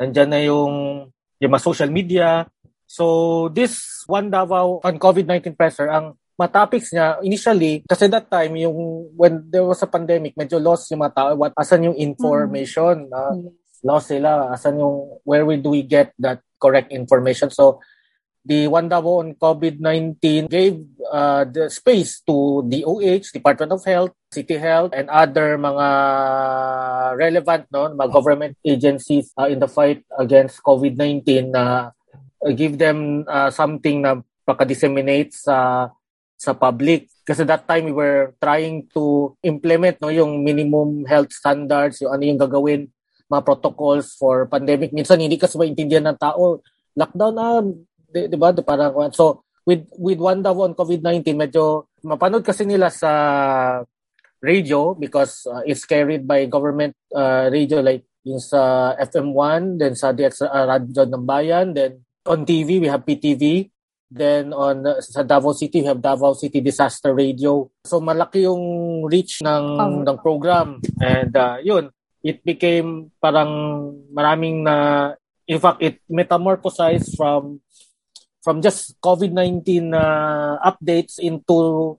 nandiyan 0.00 0.30
na 0.30 0.40
yung 0.40 0.74
yung 1.40 1.50
mga 1.52 1.64
social 1.64 1.90
media 1.92 2.44
so 2.84 3.48
this 3.52 4.04
one 4.08 4.28
Davao 4.28 4.80
on 4.84 4.96
COVID-19 4.96 5.56
presser 5.56 5.88
ang 5.88 6.16
mga 6.40 6.56
topics 6.56 6.88
niya, 6.96 7.20
initially, 7.20 7.84
kasi 7.84 8.08
that 8.08 8.32
time, 8.32 8.56
yung 8.56 9.12
when 9.12 9.44
there 9.52 9.68
was 9.68 9.84
a 9.84 9.90
pandemic, 9.92 10.32
medyo 10.32 10.56
lost 10.56 10.88
yung 10.88 11.04
mga 11.04 11.12
tao. 11.12 11.28
What, 11.36 11.52
asan 11.52 11.84
yung 11.84 11.98
information? 12.00 13.04
Mm. 13.04 13.12
Uh, 13.12 13.52
lost 13.84 14.08
sila. 14.08 14.48
Asan 14.48 14.80
yung, 14.80 15.20
where 15.28 15.44
we 15.44 15.60
do 15.60 15.76
we 15.76 15.84
get 15.84 16.16
that 16.16 16.40
correct 16.56 16.96
information? 16.96 17.52
So, 17.52 17.84
the 18.44 18.68
Davao 18.68 19.20
on 19.20 19.34
COVID-19 19.36 20.48
gave 20.48 20.80
uh, 21.12 21.44
the 21.44 21.68
space 21.68 22.20
to 22.24 22.64
DOH, 22.64 23.32
Department 23.32 23.72
of 23.72 23.84
Health, 23.84 24.12
City 24.32 24.56
Health, 24.56 24.92
and 24.94 25.10
other 25.10 25.58
mga 25.58 25.86
relevant 27.16 27.66
no, 27.72 27.92
mga 27.92 28.12
government 28.12 28.56
agencies 28.64 29.32
uh, 29.36 29.48
in 29.48 29.60
the 29.60 29.68
fight 29.68 30.04
against 30.18 30.62
COVID-19 30.62 31.52
na 31.52 31.92
uh, 32.40 32.52
give 32.56 32.78
them 32.78 33.24
uh, 33.28 33.50
something 33.50 34.00
na 34.00 34.24
paka-disseminate 34.48 35.36
sa 35.36 35.88
sa 36.40 36.56
public. 36.56 37.12
Kasi 37.28 37.44
that 37.44 37.68
time 37.68 37.84
we 37.84 37.94
were 37.94 38.32
trying 38.40 38.88
to 38.96 39.36
implement 39.44 40.00
no 40.00 40.08
yung 40.08 40.40
minimum 40.40 41.04
health 41.04 41.30
standards 41.30 42.00
yung 42.00 42.16
ano 42.16 42.22
yung 42.24 42.40
gagawin 42.40 42.88
mga 43.30 43.46
protocols 43.46 44.16
for 44.18 44.48
pandemic. 44.50 44.90
Minsan 44.90 45.22
hindi 45.22 45.38
kasi 45.38 45.54
maintindihan 45.54 46.10
ng 46.10 46.18
tao. 46.18 46.58
Lockdown 46.98 47.34
na 47.36 47.62
di, 48.10 48.28
di 48.28 48.36
ba? 48.36 48.52
Parang, 48.52 49.14
so, 49.14 49.46
with, 49.64 49.86
with 49.96 50.18
one 50.18 50.42
daw 50.42 50.54
on 50.60 50.74
COVID-19, 50.74 51.38
medyo 51.38 51.86
mapanood 52.02 52.44
kasi 52.44 52.66
nila 52.66 52.90
sa 52.90 53.12
radio 54.40 54.96
because 54.96 55.44
uh, 55.46 55.60
it's 55.68 55.84
carried 55.84 56.24
by 56.24 56.48
government 56.48 56.96
uh, 57.12 57.48
radio 57.52 57.84
like 57.84 58.08
yung 58.24 58.40
sa 58.40 58.92
FM1, 59.00 59.80
then 59.80 59.96
sa 59.96 60.12
DX 60.12 60.44
uh, 60.44 60.64
Radyo 60.68 61.08
ng 61.08 61.24
Bayan, 61.24 61.72
then 61.72 62.04
on 62.28 62.44
TV 62.44 62.76
we 62.80 62.88
have 62.88 63.04
PTV, 63.04 63.72
then 64.12 64.52
on 64.52 64.84
uh, 64.84 65.00
sa 65.00 65.24
Davao 65.24 65.56
City 65.56 65.80
we 65.80 65.88
have 65.88 66.04
Davao 66.04 66.36
City 66.36 66.60
Disaster 66.60 67.16
Radio. 67.16 67.72
So 67.84 68.00
malaki 68.00 68.44
yung 68.44 69.04
reach 69.08 69.40
ng 69.40 69.64
um, 69.80 70.04
ng 70.04 70.18
program 70.20 70.84
and 71.00 71.32
uh, 71.32 71.56
yun, 71.64 71.88
it 72.20 72.44
became 72.44 73.08
parang 73.24 73.96
maraming 74.12 74.68
na 74.68 75.16
in 75.48 75.56
fact 75.56 75.80
it 75.80 76.04
metamorphosized 76.04 77.16
from 77.16 77.64
from 78.40 78.64
just 78.64 78.96
COVID-19 79.00 79.92
uh, 79.92 80.56
updates 80.64 81.20
into 81.20 81.96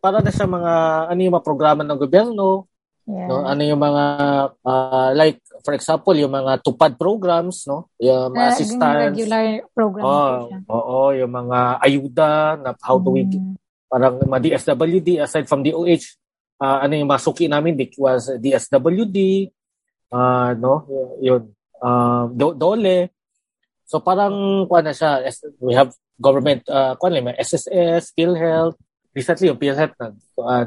para 0.00 0.22
na 0.24 0.32
sa 0.32 0.48
mga 0.48 0.72
ano 1.12 1.20
yung 1.20 1.34
mga 1.34 1.46
programa 1.46 1.82
ng 1.84 1.98
gobyerno 1.98 2.70
yeah. 3.04 3.28
no? 3.28 3.44
Ano 3.44 3.62
yung 3.62 3.82
mga 3.82 4.04
uh, 4.64 5.10
like 5.12 5.42
for 5.60 5.76
example 5.76 6.16
yung 6.16 6.32
mga 6.32 6.62
tupad 6.64 6.96
programs 6.96 7.68
no? 7.68 7.92
Yung 8.00 8.32
mga 8.32 8.48
uh, 8.48 8.52
assistance. 8.54 9.00
regular 9.12 9.46
program 9.76 10.04
oh, 10.06 10.36
oo 10.70 10.80
oh, 10.80 11.10
yung 11.12 11.32
mga 11.32 11.58
ayuda 11.84 12.30
na 12.60 12.70
how 12.80 12.96
do 12.96 13.12
we 13.12 13.28
mm. 13.28 13.58
parang 13.90 14.22
mga 14.24 14.56
DSWD 14.56 15.20
aside 15.20 15.44
from 15.50 15.60
DOH 15.60 16.16
uh, 16.62 16.78
ano 16.80 16.94
yung 16.96 17.10
masuki 17.10 17.50
namin 17.50 17.76
it 17.76 17.92
was 18.00 18.30
DSWD 18.40 19.50
uh, 20.14 20.54
no? 20.56 20.86
Yun. 21.18 21.50
Uh, 21.82 22.30
do, 22.32 22.54
dole 22.54 23.10
So 23.84 24.00
parang 24.00 24.66
kuha 24.66 24.80
na 24.80 24.96
siya, 24.96 25.20
we 25.60 25.76
have 25.76 25.92
government, 26.20 26.64
uh, 26.68 26.96
kuha 26.96 27.12
na, 27.12 27.36
SSS, 27.36 28.16
PhilHealth, 28.16 28.76
recently 29.12 29.48
yung 29.52 29.60
PhilHealth 29.60 29.96
na. 30.00 30.12
Uh, 30.40 30.66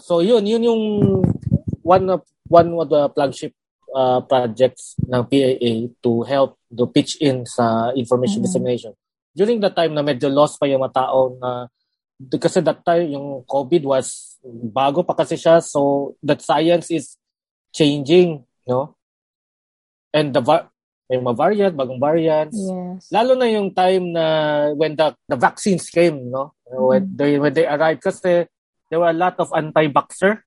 so 0.00 0.20
yun, 0.20 0.44
yun 0.44 0.64
yung 0.64 0.82
one 1.82 2.08
of, 2.08 2.24
one 2.48 2.72
of 2.72 2.88
the 2.88 3.08
flagship 3.12 3.52
uh, 3.94 4.20
projects 4.24 4.96
ng 5.04 5.24
PAA 5.24 5.72
to 6.02 6.22
help 6.24 6.58
to 6.72 6.84
pitch 6.88 7.16
in 7.20 7.44
sa 7.44 7.92
information 7.96 8.40
mm-hmm. 8.40 8.48
dissemination. 8.48 8.92
During 9.36 9.60
the 9.60 9.70
time 9.70 9.94
na 9.94 10.02
medyo 10.02 10.28
lost 10.28 10.58
pa 10.58 10.66
yung 10.66 10.82
mga 10.82 10.96
tao 11.04 11.36
na 11.38 11.68
kasi 12.18 12.58
that 12.66 12.82
time 12.82 13.14
yung 13.14 13.46
COVID 13.46 13.86
was 13.86 14.38
bago 14.74 15.06
pa 15.06 15.14
kasi 15.14 15.38
siya 15.38 15.62
so 15.62 16.14
that 16.18 16.42
science 16.42 16.90
is 16.90 17.14
changing 17.70 18.42
no 18.66 18.98
and 20.10 20.34
the 20.34 20.42
may 21.08 21.16
mga 21.16 21.36
variant, 21.40 21.74
bagong 21.74 22.00
variants. 22.00 22.56
Yes. 22.56 23.08
Lalo 23.08 23.32
na 23.32 23.48
yung 23.48 23.72
time 23.72 24.12
na 24.12 24.24
when 24.76 24.92
the, 24.92 25.16
the 25.24 25.40
vaccines 25.40 25.88
came, 25.88 26.28
no? 26.28 26.52
Mm. 26.68 26.84
When, 26.84 27.02
they, 27.16 27.32
when 27.40 27.52
they 27.56 27.64
arrived 27.64 28.04
kasi 28.04 28.44
there 28.92 29.00
were 29.00 29.08
a 29.08 29.16
lot 29.16 29.40
of 29.40 29.48
anti-vaxxer. 29.56 30.44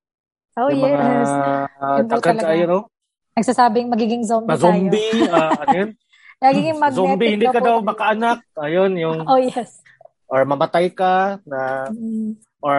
Oh, 0.62 0.70
yung 0.70 0.94
yes. 0.94 1.26
Mga, 1.26 2.14
uh, 2.14 2.46
uh, 2.46 2.54
you 2.54 2.70
know? 2.70 2.86
Nagsasabing 3.34 3.90
magiging 3.90 4.22
zombie 4.22 4.54
tayo. 4.54 4.70
zombie, 4.70 5.12
uh, 5.26 5.52
ano 5.66 5.74
yun? 5.74 5.90
Nagiging 6.46 6.78
magnetic. 6.78 6.98
Zombie, 7.10 7.32
hindi 7.38 7.48
ka 7.50 7.62
daw 7.62 7.76
makaanak. 7.82 8.40
Ayun, 8.58 8.92
yung... 8.98 9.20
Oh, 9.26 9.42
yes. 9.42 9.82
Or 10.30 10.46
mamatay 10.46 10.94
ka 10.94 11.42
na... 11.42 11.90
Mm. 11.90 12.38
Or... 12.62 12.78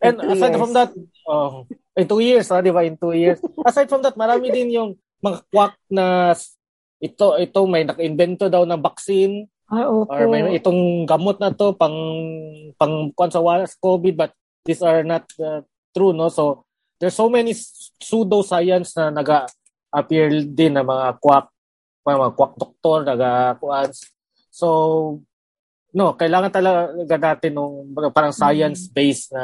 And 0.00 0.16
aside 0.22 0.54
years. 0.54 0.60
from 0.62 0.72
that, 0.72 0.90
oh, 1.28 1.68
in 1.92 2.08
two 2.08 2.22
years, 2.24 2.48
ah, 2.48 2.64
di 2.64 2.72
ba? 2.72 2.86
In 2.86 2.96
two 2.96 3.12
years. 3.12 3.36
Aside 3.68 3.92
from 3.92 4.00
that, 4.00 4.16
marami 4.16 4.48
din 4.48 4.72
yung 4.72 4.96
mga 5.20 5.44
quack 5.52 5.76
na 5.92 6.32
ito 7.00 7.26
ito 7.40 7.60
may 7.64 7.82
naka-invento 7.88 8.52
daw 8.52 8.68
ng 8.68 8.84
vaccine 8.84 9.48
Ay, 9.72 9.88
opo. 9.88 10.12
or 10.12 10.28
may 10.28 10.60
itong 10.60 11.08
gamot 11.08 11.40
na 11.40 11.48
to 11.56 11.72
pang 11.72 11.96
pang 12.76 13.08
kwan 13.16 13.32
sa 13.32 13.40
COVID 13.80 14.14
but 14.14 14.36
these 14.68 14.84
are 14.84 15.00
not 15.00 15.24
uh, 15.40 15.64
true 15.96 16.12
no 16.12 16.28
so 16.28 16.68
there's 17.00 17.16
so 17.16 17.32
many 17.32 17.56
pseudo 17.96 18.44
science 18.44 18.92
na 19.00 19.08
naga 19.08 19.48
appear 19.88 20.28
din 20.44 20.76
na 20.76 20.84
mga 20.84 21.16
quack 21.24 21.48
mga 22.04 22.36
quack 22.36 22.52
doktor 22.60 23.08
naga 23.08 23.56
kuans 23.56 24.04
so 24.52 24.68
no 25.96 26.12
kailangan 26.20 26.52
talaga 26.52 27.16
natin 27.16 27.56
ng 27.56 27.96
parang 28.12 28.36
science 28.36 28.92
based 28.92 29.32
na 29.32 29.42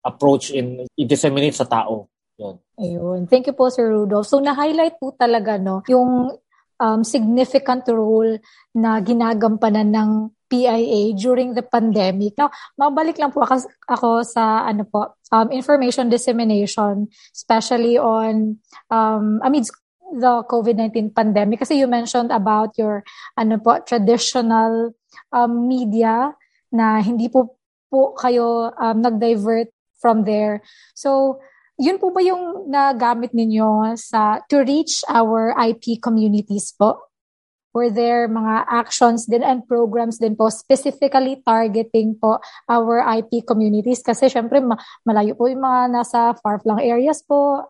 approach 0.00 0.54
in 0.56 0.88
i-disseminate 0.96 1.54
sa 1.54 1.68
tao 1.68 2.08
yun. 2.36 2.56
Ayun. 2.76 3.20
Thank 3.24 3.48
you 3.48 3.56
po, 3.56 3.72
Sir 3.72 3.88
Rudolph. 3.88 4.28
So, 4.28 4.44
na-highlight 4.44 5.00
po 5.00 5.16
talaga, 5.16 5.56
no, 5.56 5.80
yung 5.88 6.36
um, 6.80 7.04
significant 7.04 7.84
role 7.88 8.38
na 8.76 9.00
ginagampanan 9.00 9.92
ng 9.92 10.10
PIA 10.46 11.14
during 11.18 11.58
the 11.58 11.62
pandemic. 11.62 12.38
Now, 12.38 12.54
mabalik 12.78 13.18
lang 13.18 13.34
po 13.34 13.42
ako, 13.42 13.66
ako 13.90 14.08
sa 14.22 14.62
ano 14.62 14.86
po, 14.86 15.18
um, 15.34 15.50
information 15.50 16.06
dissemination, 16.06 17.10
especially 17.34 17.98
on 17.98 18.62
um, 18.90 19.42
amidst 19.42 19.74
the 20.14 20.46
COVID-19 20.46 21.10
pandemic. 21.10 21.66
Kasi 21.66 21.74
you 21.74 21.90
mentioned 21.90 22.30
about 22.30 22.78
your 22.78 23.02
ano 23.34 23.58
po, 23.58 23.82
traditional 23.82 24.94
um, 25.34 25.66
media 25.66 26.30
na 26.70 27.02
hindi 27.02 27.26
po 27.26 27.58
po 27.90 28.14
kayo 28.14 28.70
um, 28.78 29.02
nag-divert 29.02 29.70
from 29.98 30.22
there. 30.22 30.62
So, 30.94 31.40
yun 31.76 32.00
po 32.00 32.08
ba 32.08 32.24
yung 32.24 32.68
nagamit 32.72 33.36
ninyo 33.36 33.92
sa 34.00 34.40
to 34.48 34.64
reach 34.64 35.04
our 35.12 35.52
IP 35.56 36.00
communities 36.00 36.72
po? 36.72 37.12
Were 37.76 37.92
there 37.92 38.24
mga 38.24 38.64
actions 38.72 39.28
din 39.28 39.44
and 39.44 39.60
programs 39.68 40.16
din 40.16 40.32
po 40.32 40.48
specifically 40.48 41.44
targeting 41.44 42.16
po 42.16 42.40
our 42.72 43.04
IP 43.20 43.44
communities? 43.44 44.00
Kasi 44.00 44.32
syempre 44.32 44.64
ma- 44.64 44.80
malayo 45.04 45.36
po 45.36 45.52
yung 45.52 45.60
mga 45.60 45.92
nasa 45.92 46.32
far-flung 46.40 46.80
areas 46.80 47.20
po. 47.20 47.68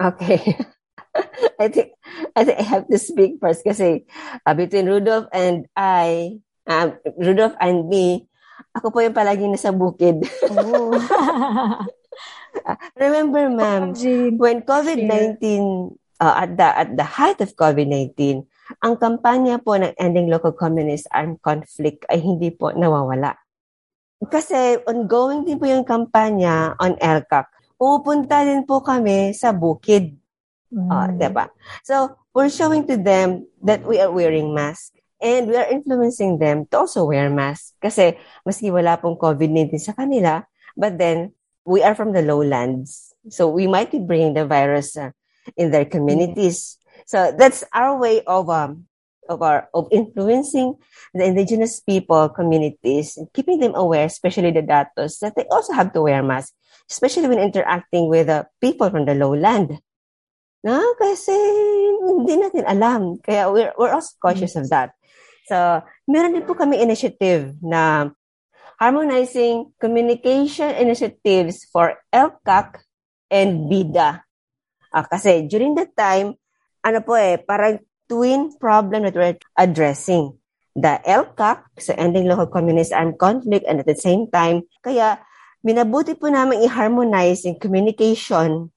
Okay. 0.00 0.40
I 1.60 1.68
think 1.68 1.92
I 2.32 2.40
think 2.48 2.56
I 2.56 2.64
have 2.64 2.88
to 2.88 2.96
speak 2.96 3.36
first 3.36 3.60
kasi 3.60 4.08
uh, 4.48 4.56
between 4.56 4.88
Rudolph 4.88 5.28
and 5.28 5.68
I, 5.76 6.40
um, 6.64 6.96
Rudolph 7.20 7.52
and 7.60 7.84
me, 7.92 8.24
ako 8.72 8.88
po 8.88 9.04
yung 9.04 9.12
palaging 9.12 9.52
nasa 9.52 9.76
bukid. 9.76 10.24
Oh. 10.48 10.96
Remember, 12.96 13.48
ma'am, 13.48 13.96
when 14.36 14.62
COVID-19, 14.62 15.40
uh, 16.20 16.34
at, 16.46 16.50
the, 16.56 16.68
at 16.68 16.90
the 16.96 17.06
height 17.06 17.40
of 17.40 17.56
COVID-19, 17.56 18.46
ang 18.80 18.94
kampanya 18.96 19.60
po 19.60 19.76
ng 19.76 19.92
Ending 19.98 20.30
Local 20.32 20.54
Communist 20.54 21.10
Armed 21.12 21.42
Conflict 21.44 22.06
ay 22.08 22.22
hindi 22.22 22.54
po 22.54 22.72
nawawala. 22.72 23.36
Kasi 24.22 24.78
ongoing 24.86 25.42
din 25.42 25.58
po 25.58 25.66
yung 25.66 25.82
kampanya 25.82 26.78
on 26.78 26.94
LCAC. 26.96 27.50
Pupunta 27.74 28.46
din 28.46 28.62
po 28.62 28.78
kami 28.78 29.34
sa 29.34 29.50
bukid. 29.50 30.14
Mm. 30.70 30.88
Uh, 30.88 31.08
diba? 31.18 31.50
So, 31.82 32.16
we're 32.30 32.48
showing 32.48 32.86
to 32.86 32.96
them 32.96 33.50
that 33.66 33.82
we 33.82 33.98
are 33.98 34.14
wearing 34.14 34.54
masks 34.54 34.94
and 35.18 35.50
we 35.50 35.58
are 35.58 35.66
influencing 35.66 36.38
them 36.38 36.70
to 36.70 36.86
also 36.86 37.02
wear 37.04 37.28
masks. 37.28 37.74
Kasi 37.82 38.14
maski 38.46 38.70
wala 38.70 38.96
pong 38.96 39.18
COVID-19 39.18 39.74
sa 39.82 39.92
kanila, 39.98 40.46
but 40.78 40.96
then 40.96 41.34
we 41.64 41.82
are 41.82 41.94
from 41.94 42.12
the 42.12 42.22
lowlands. 42.22 43.14
So 43.30 43.48
we 43.48 43.66
might 43.66 43.90
be 43.90 43.98
bringing 43.98 44.34
the 44.34 44.46
virus 44.46 44.96
uh, 44.96 45.10
in 45.56 45.70
their 45.70 45.84
communities. 45.84 46.78
So 47.06 47.34
that's 47.36 47.64
our 47.72 47.98
way 47.98 48.22
of 48.26 48.50
um, 48.50 48.86
of 49.28 49.42
our 49.42 49.68
of 49.74 49.88
influencing 49.90 50.74
the 51.14 51.24
indigenous 51.24 51.80
people 51.80 52.28
communities 52.28 53.16
and 53.16 53.32
keeping 53.32 53.60
them 53.60 53.74
aware, 53.74 54.06
especially 54.06 54.50
the 54.50 54.62
datos, 54.62 55.18
that 55.20 55.34
they 55.36 55.46
also 55.50 55.72
have 55.72 55.92
to 55.92 56.02
wear 56.02 56.22
masks, 56.22 56.54
especially 56.90 57.28
when 57.28 57.38
interacting 57.38 58.08
with 58.08 58.28
uh, 58.28 58.44
people 58.60 58.90
from 58.90 59.06
the 59.06 59.14
lowland. 59.14 59.78
Na 60.62 60.78
kasi 60.98 61.34
hindi 62.06 62.38
natin 62.38 62.66
alam. 62.66 63.18
Kaya 63.18 63.50
we're, 63.50 63.74
we're 63.74 63.94
also 63.94 64.14
cautious 64.22 64.54
of 64.54 64.70
that. 64.70 64.94
So, 65.50 65.82
meron 66.06 66.38
din 66.38 66.46
po 66.46 66.54
kami 66.54 66.78
initiative 66.78 67.58
na 67.58 68.14
harmonizing 68.82 69.70
communication 69.78 70.74
initiatives 70.74 71.62
for 71.70 72.02
LCAC 72.10 72.82
and 73.30 73.70
BIDA. 73.70 74.26
Uh, 74.90 75.06
kasi 75.06 75.46
during 75.46 75.78
that 75.78 75.94
time, 75.94 76.34
ano 76.82 76.98
po 76.98 77.14
eh, 77.14 77.38
parang 77.38 77.78
twin 78.10 78.50
problem 78.58 79.06
that 79.06 79.14
we're 79.14 79.38
addressing. 79.54 80.34
The 80.74 80.98
LCAC, 81.06 81.78
so 81.78 81.94
Ending 81.94 82.26
Local 82.26 82.50
Communist 82.50 82.90
Armed 82.90 83.22
Conflict, 83.22 83.62
and 83.70 83.78
at 83.78 83.86
the 83.86 83.94
same 83.94 84.26
time, 84.34 84.66
kaya 84.82 85.22
minabuti 85.62 86.18
po 86.18 86.26
namin 86.26 86.66
i-harmonize 86.66 87.46
yung 87.46 87.62
communication 87.62 88.74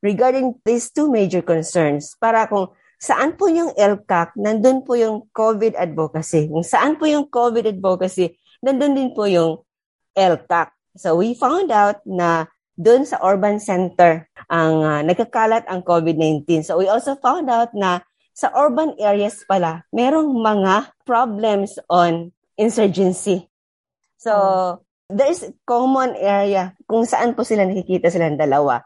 regarding 0.00 0.56
these 0.64 0.88
two 0.88 1.12
major 1.12 1.44
concerns 1.44 2.16
para 2.16 2.48
kung 2.48 2.72
saan 2.96 3.36
po 3.36 3.52
yung 3.52 3.76
LCAC, 3.76 4.40
nandun 4.40 4.80
po 4.88 4.96
yung 4.96 5.28
COVID 5.36 5.76
advocacy. 5.76 6.48
Kung 6.48 6.64
saan 6.64 6.96
po 6.96 7.04
yung 7.04 7.28
COVID 7.28 7.76
advocacy, 7.76 8.40
nandun 8.64 8.96
din 8.96 9.10
po 9.12 9.28
yung 9.28 9.60
LCAC. 10.16 10.72
So 10.96 11.20
we 11.20 11.36
found 11.36 11.68
out 11.68 12.00
na 12.08 12.48
doon 12.80 13.04
sa 13.04 13.20
urban 13.20 13.60
center 13.60 14.26
ang 14.48 14.80
uh, 14.82 15.00
nagkakalat 15.04 15.68
ang 15.68 15.84
COVID-19. 15.84 16.64
So 16.64 16.80
we 16.80 16.88
also 16.88 17.14
found 17.20 17.52
out 17.52 17.76
na 17.76 18.02
sa 18.34 18.50
urban 18.56 18.98
areas 18.98 19.46
pala, 19.46 19.86
merong 19.94 20.34
mga 20.34 20.90
problems 21.06 21.78
on 21.86 22.34
insurgency. 22.58 23.46
So 24.18 24.32
there 25.06 25.30
is 25.30 25.46
common 25.68 26.18
area 26.18 26.74
kung 26.88 27.06
saan 27.06 27.38
po 27.38 27.46
sila 27.46 27.68
nakikita 27.68 28.10
silang 28.10 28.40
dalawa. 28.40 28.82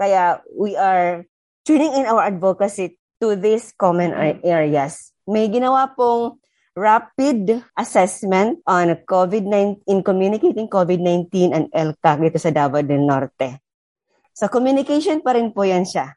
Kaya 0.00 0.40
we 0.56 0.78
are 0.78 1.28
tuning 1.66 1.92
in 1.92 2.08
our 2.08 2.24
advocacy 2.24 2.96
to 3.20 3.36
these 3.36 3.72
common 3.76 4.16
areas. 4.44 5.12
May 5.28 5.50
ginawa 5.52 5.92
pong 5.92 6.40
rapid 6.76 7.64
assessment 7.72 8.60
on 8.68 8.92
COVID-19 9.08 9.80
in 9.88 10.04
communicating 10.04 10.68
COVID-19 10.68 11.56
and 11.56 11.66
LCAC 11.72 12.16
dito 12.20 12.36
sa 12.36 12.52
Davao 12.52 12.84
del 12.84 13.08
Norte. 13.08 13.64
So 14.36 14.52
communication 14.52 15.24
pa 15.24 15.32
rin 15.32 15.56
po 15.56 15.64
yan 15.64 15.88
siya. 15.88 16.12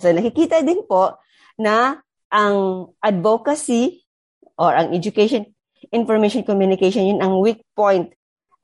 So 0.00 0.08
nakikita 0.08 0.64
din 0.64 0.88
po 0.88 1.20
na 1.60 2.00
ang 2.32 2.88
advocacy 3.04 4.08
or 4.56 4.72
ang 4.72 4.96
education 4.96 5.52
information 5.92 6.42
communication 6.42 7.06
yun 7.06 7.20
ang 7.20 7.38
weak 7.44 7.60
point 7.76 8.10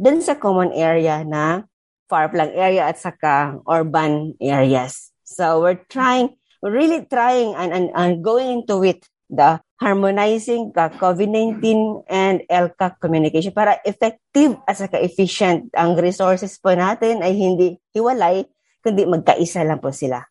dun 0.00 0.24
sa 0.24 0.40
common 0.40 0.72
area 0.72 1.22
na 1.22 1.68
far-flung 2.08 2.52
area 2.56 2.88
at 2.88 2.96
saka 2.96 3.60
urban 3.68 4.32
areas. 4.40 5.12
So 5.24 5.60
we're 5.60 5.80
trying, 5.88 6.36
we're 6.60 6.74
really 6.74 7.04
trying 7.08 7.56
and, 7.56 7.72
and, 7.72 7.88
and 7.92 8.24
going 8.24 8.60
into 8.60 8.84
it 8.84 9.04
the 9.36 9.60
harmonizing 9.82 10.72
the 10.72 10.88
COVID-19 10.96 11.60
and 12.08 12.40
LCAC 12.48 13.02
communication 13.02 13.52
para 13.52 13.76
effective 13.84 14.56
at 14.64 14.78
saka 14.78 15.02
efficient 15.02 15.68
ang 15.74 15.98
resources 15.98 16.56
po 16.56 16.72
natin 16.72 17.20
ay 17.20 17.34
hindi 17.34 17.76
hiwalay, 17.92 18.46
kundi 18.80 19.04
magkaisa 19.04 19.66
lang 19.66 19.82
po 19.82 19.90
sila. 19.90 20.22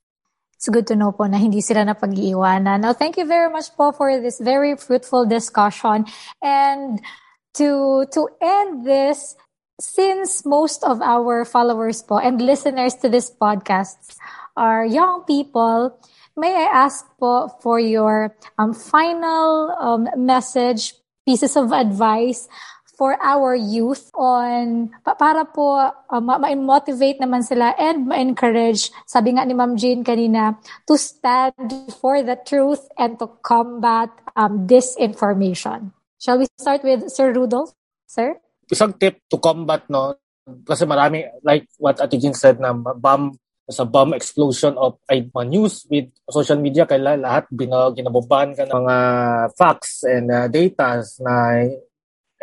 It's 0.64 0.72
good 0.72 0.88
to 0.88 0.96
know 0.96 1.12
po 1.12 1.28
na 1.28 1.36
hindi 1.36 1.60
sila 1.60 1.84
na 1.84 1.92
pag-iiwanan. 1.92 2.88
Now, 2.88 2.96
thank 2.96 3.20
you 3.20 3.28
very 3.28 3.52
much 3.52 3.76
po 3.76 3.92
for 3.92 4.16
this 4.16 4.40
very 4.40 4.80
fruitful 4.80 5.28
discussion. 5.28 6.08
And 6.40 7.04
to 7.60 8.08
to 8.16 8.32
end 8.40 8.88
this, 8.88 9.36
since 9.76 10.48
most 10.48 10.88
of 10.88 11.04
our 11.04 11.44
followers 11.44 12.00
po 12.00 12.16
and 12.16 12.40
listeners 12.40 12.96
to 13.04 13.12
this 13.12 13.28
podcast 13.28 14.16
are 14.56 14.88
young 14.88 15.28
people, 15.28 16.00
May 16.34 16.66
I 16.66 16.90
ask 16.90 17.06
po 17.22 17.46
for 17.62 17.78
your 17.78 18.34
um, 18.58 18.74
final 18.74 19.70
um, 19.78 20.10
message, 20.18 20.98
pieces 21.30 21.54
of 21.54 21.70
advice 21.70 22.50
for 22.98 23.18
our 23.22 23.54
youth 23.54 24.10
on 24.18 24.90
pa- 25.06 25.14
para 25.14 25.46
po 25.46 25.78
uh, 25.94 26.22
ma-motivate 26.22 27.22
naman 27.22 27.46
sila 27.46 27.78
and 27.78 28.10
ma-encourage, 28.10 28.90
sabi 29.06 29.38
nga 29.38 29.46
ni 29.46 29.54
Ma'am 29.54 29.78
Jean 29.78 30.02
kanina, 30.02 30.58
to 30.90 30.98
stand 30.98 31.70
for 32.02 32.26
the 32.26 32.38
truth 32.50 32.82
and 32.98 33.22
to 33.22 33.30
combat 33.46 34.10
um, 34.34 34.66
disinformation. 34.66 35.94
Shall 36.18 36.42
we 36.42 36.50
start 36.58 36.82
with 36.82 37.14
Sir 37.14 37.30
Rudolph? 37.30 37.78
Sir? 38.10 38.42
Isang 38.74 38.98
tip 38.98 39.22
to 39.30 39.38
combat, 39.38 39.86
no? 39.86 40.18
Kasi 40.66 40.90
marami, 40.90 41.30
like 41.46 41.70
what 41.78 42.02
Ate 42.02 42.18
Jean 42.18 42.34
said, 42.34 42.58
na 42.58 42.74
bomb 42.74 43.38
sa 43.72 43.88
bomb 43.88 44.12
explosion 44.12 44.76
of 44.76 45.00
ay, 45.08 45.24
news 45.48 45.88
with 45.88 46.12
social 46.28 46.60
media 46.60 46.84
kaya 46.84 47.16
lahat 47.16 47.48
bina, 47.48 47.96
ginaboban 47.96 48.52
ka 48.52 48.68
ng 48.68 48.76
mga 48.76 48.98
facts 49.56 50.04
and 50.04 50.28
uh, 50.28 50.52
data 50.52 51.00
na 51.24 51.64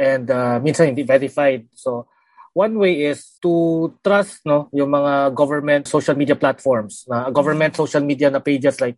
and 0.00 0.26
uh, 0.32 0.56
minsan 0.64 0.96
hindi 0.96 1.04
verified. 1.04 1.68
So 1.76 2.08
one 2.56 2.80
way 2.80 3.04
is 3.04 3.36
to 3.44 3.92
trust 4.00 4.48
no 4.48 4.72
yung 4.72 4.88
mga 4.90 5.36
government 5.36 5.84
social 5.86 6.16
media 6.16 6.34
platforms 6.34 7.04
na 7.04 7.28
government 7.28 7.76
social 7.76 8.02
media 8.02 8.32
na 8.32 8.40
pages 8.40 8.80
like 8.80 8.96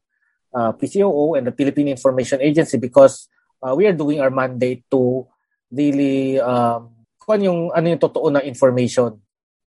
uh, 0.54 0.70
PCOO 0.78 1.36
and 1.36 1.50
the 1.50 1.54
Philippine 1.54 1.90
Information 1.90 2.38
Agency 2.38 2.78
because 2.78 3.26
uh, 3.60 3.74
we 3.74 3.84
are 3.90 3.96
doing 3.96 4.22
our 4.22 4.30
mandate 4.30 4.86
to 4.94 5.26
really 5.74 6.38
um 6.38 7.02
kung 7.18 7.42
yung 7.42 7.60
ano 7.74 7.86
yung 7.90 8.02
totoo 8.02 8.30
na 8.30 8.46
information 8.46 9.18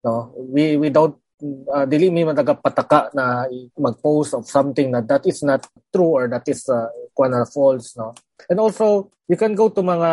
no? 0.04 0.32
We 0.36 0.80
we 0.80 0.88
don't 0.88 1.19
uh, 1.42 1.84
dili 1.88 2.12
mi 2.12 2.24
pataka 2.24 3.10
na 3.16 3.48
mag-post 3.78 4.36
of 4.36 4.44
something 4.46 4.92
na 4.92 5.00
that 5.00 5.24
is 5.26 5.42
not 5.42 5.64
true 5.92 6.16
or 6.20 6.24
that 6.28 6.46
is 6.48 6.64
uh, 6.68 6.88
na 7.20 7.44
false 7.44 7.96
no? 7.96 8.14
And 8.48 8.60
also 8.60 9.12
you 9.28 9.36
can 9.36 9.52
go 9.54 9.68
to 9.68 9.82
mga 9.84 10.10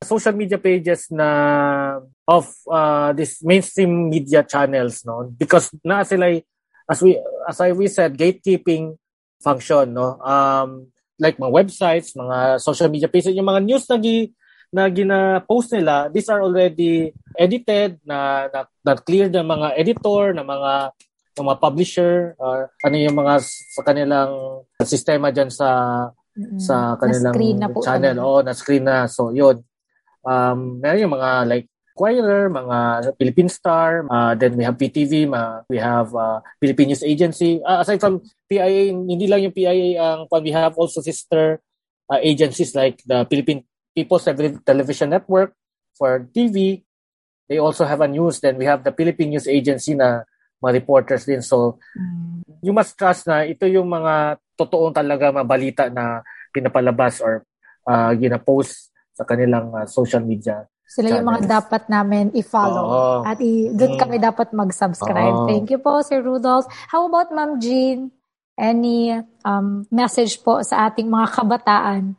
social 0.00 0.32
media 0.32 0.56
pages 0.56 1.12
na 1.12 2.00
of 2.24 2.48
uh, 2.70 3.12
this 3.12 3.42
mainstream 3.44 4.08
media 4.08 4.44
channels 4.44 5.04
no? 5.04 5.28
Because 5.28 5.68
na 5.84 6.04
sila 6.04 6.32
as 6.88 6.98
we 7.04 7.20
as 7.48 7.60
I 7.60 7.72
we 7.72 7.88
said 7.88 8.16
gatekeeping 8.16 8.96
function 9.44 9.92
no? 9.92 10.16
Um 10.24 10.88
like 11.20 11.36
mga 11.36 11.52
websites 11.52 12.16
mga 12.16 12.62
social 12.62 12.88
media 12.88 13.08
pages 13.12 13.36
yung 13.36 13.48
mga 13.48 13.64
news 13.64 13.84
na 13.90 14.00
gi, 14.00 14.32
na 14.68 14.88
gina-post 14.92 15.72
nila, 15.72 16.12
these 16.12 16.28
are 16.28 16.44
already 16.44 17.12
edited, 17.36 17.96
na, 18.04 18.48
na, 18.52 18.60
na 18.84 18.92
clear 19.00 19.32
ng 19.32 19.46
mga 19.46 19.68
editor, 19.80 20.36
ng 20.36 20.44
mga 20.44 20.72
ng 21.38 21.46
mga 21.46 21.60
publisher, 21.62 22.34
uh, 22.42 22.66
ano 22.82 22.96
yung 22.98 23.14
mga 23.14 23.38
sa 23.46 23.82
kanilang 23.86 24.66
sistema 24.82 25.30
diyan 25.30 25.54
sa 25.54 25.68
mm-hmm. 26.34 26.58
sa 26.58 26.98
kanilang 26.98 27.34
na 27.34 27.70
na 27.70 27.78
channel. 27.78 28.16
Oo, 28.18 28.42
na-screen 28.42 28.82
na. 28.82 29.06
So, 29.06 29.30
yun. 29.30 29.62
Um, 30.26 30.82
meron 30.82 31.06
yung 31.06 31.14
mga 31.14 31.30
like 31.46 31.70
Inquirer, 31.98 32.46
mga 32.46 32.78
Philippine 33.18 33.50
Star, 33.50 34.06
uh, 34.06 34.30
then 34.38 34.54
we 34.54 34.62
have 34.62 34.78
PTV, 34.78 35.26
ma, 35.26 35.66
we 35.66 35.82
have 35.82 36.14
uh, 36.14 36.38
Philippine 36.62 36.94
News 36.94 37.02
Agency. 37.02 37.58
Uh, 37.58 37.82
aside 37.82 37.98
from 37.98 38.22
PIA, 38.46 38.94
hindi 38.94 39.26
lang 39.26 39.42
yung 39.42 39.50
PIA 39.50 39.98
ang 39.98 40.30
we 40.30 40.54
have 40.54 40.78
also 40.78 41.02
sister 41.02 41.58
uh, 42.06 42.22
agencies 42.22 42.70
like 42.78 43.02
the 43.02 43.26
Philippine 43.26 43.66
People's 43.98 44.30
Television 44.62 45.10
Network 45.10 45.58
for 45.98 46.30
TV. 46.30 46.86
They 47.50 47.58
also 47.58 47.82
have 47.82 47.98
a 47.98 48.06
news. 48.06 48.38
Then 48.38 48.54
we 48.54 48.70
have 48.70 48.86
the 48.86 48.94
Philippine 48.94 49.34
News 49.34 49.50
Agency 49.50 49.98
na 49.98 50.22
mga 50.62 50.72
reporters 50.78 51.26
din. 51.26 51.42
So, 51.42 51.82
mm. 51.98 52.62
you 52.62 52.70
must 52.70 52.94
trust 52.94 53.26
na 53.26 53.42
ito 53.42 53.66
yung 53.66 53.90
mga 53.90 54.38
totoong 54.54 54.94
talaga 54.94 55.34
mabalita 55.34 55.90
na 55.90 56.22
pinapalabas 56.54 57.18
or 57.18 57.42
uh, 57.90 58.14
gina-post 58.14 58.94
sa 59.18 59.26
kanilang 59.26 59.74
uh, 59.74 59.86
social 59.90 60.22
media. 60.22 60.62
Sila 60.86 61.10
channels. 61.10 61.18
yung 61.18 61.28
mga 61.34 61.42
dapat 61.58 61.82
namin 61.90 62.30
i-follow. 62.38 62.86
Oo. 62.86 63.14
At 63.26 63.42
i- 63.42 63.74
doon 63.74 63.98
mm. 63.98 64.00
kami 64.00 64.16
dapat 64.22 64.54
mag-subscribe. 64.54 65.34
Oo. 65.42 65.48
Thank 65.50 65.74
you 65.74 65.82
po, 65.82 65.98
Sir 66.06 66.22
Rudolph. 66.22 66.70
How 66.94 67.02
about 67.10 67.34
Ma'am 67.34 67.58
Jean? 67.58 68.14
Any 68.58 69.14
um, 69.46 69.86
message 69.90 70.42
po 70.42 70.62
sa 70.66 70.90
ating 70.90 71.06
mga 71.06 71.30
kabataan? 71.30 72.18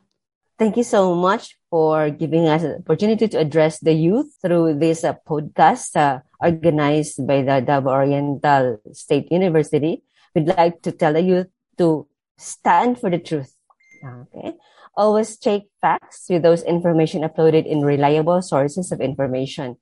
Thank 0.59 0.75
you 0.75 0.83
so 0.83 1.15
much 1.15 1.55
for 1.69 2.09
giving 2.09 2.51
us 2.51 2.63
an 2.63 2.83
opportunity 2.83 3.29
to 3.29 3.39
address 3.39 3.79
the 3.79 3.93
youth 3.93 4.35
through 4.43 4.75
this 4.75 5.05
uh, 5.05 5.15
podcast 5.25 5.95
uh, 5.95 6.19
organized 6.43 7.25
by 7.25 7.43
the 7.43 7.63
Davao 7.63 8.03
Oriental 8.03 8.81
State 8.91 9.31
University. 9.31 10.03
We'd 10.35 10.51
like 10.51 10.81
to 10.81 10.91
tell 10.91 11.13
the 11.13 11.23
youth 11.23 11.47
to 11.77 12.07
stand 12.37 12.99
for 12.99 13.09
the 13.09 13.19
truth. 13.19 13.55
Okay. 14.03 14.59
Always 14.97 15.39
check 15.39 15.63
facts 15.79 16.27
with 16.27 16.43
those 16.43 16.63
information 16.63 17.21
uploaded 17.21 17.65
in 17.65 17.79
reliable 17.79 18.41
sources 18.41 18.91
of 18.91 18.99
information. 18.99 19.77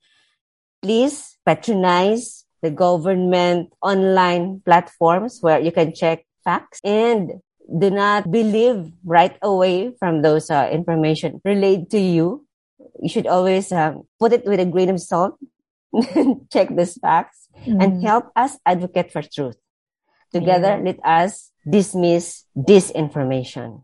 Please 0.83 1.39
patronize 1.43 2.45
the 2.61 2.69
government 2.69 3.73
online 3.81 4.61
platforms 4.63 5.39
where 5.41 5.59
you 5.59 5.71
can 5.71 5.95
check 5.95 6.21
facts 6.45 6.79
and 6.83 7.41
do 7.67 7.89
not 7.89 8.31
believe 8.31 8.91
right 9.03 9.37
away 9.41 9.91
from 9.99 10.21
those 10.21 10.49
uh, 10.49 10.69
information 10.71 11.41
relayed 11.43 11.89
to 11.91 11.99
you. 11.99 12.45
You 13.01 13.09
should 13.09 13.27
always 13.27 13.71
um, 13.71 14.03
put 14.19 14.33
it 14.33 14.45
with 14.45 14.59
a 14.59 14.65
grain 14.65 14.89
of 14.89 14.99
salt, 14.99 15.37
check 16.51 16.73
these 16.75 16.97
facts, 16.97 17.49
mm. 17.65 17.83
and 17.83 18.03
help 18.03 18.31
us 18.35 18.57
advocate 18.65 19.11
for 19.11 19.21
truth. 19.21 19.57
Together, 20.33 20.79
let 20.83 20.99
us 21.05 21.51
dismiss 21.69 22.43
disinformation. 22.55 23.83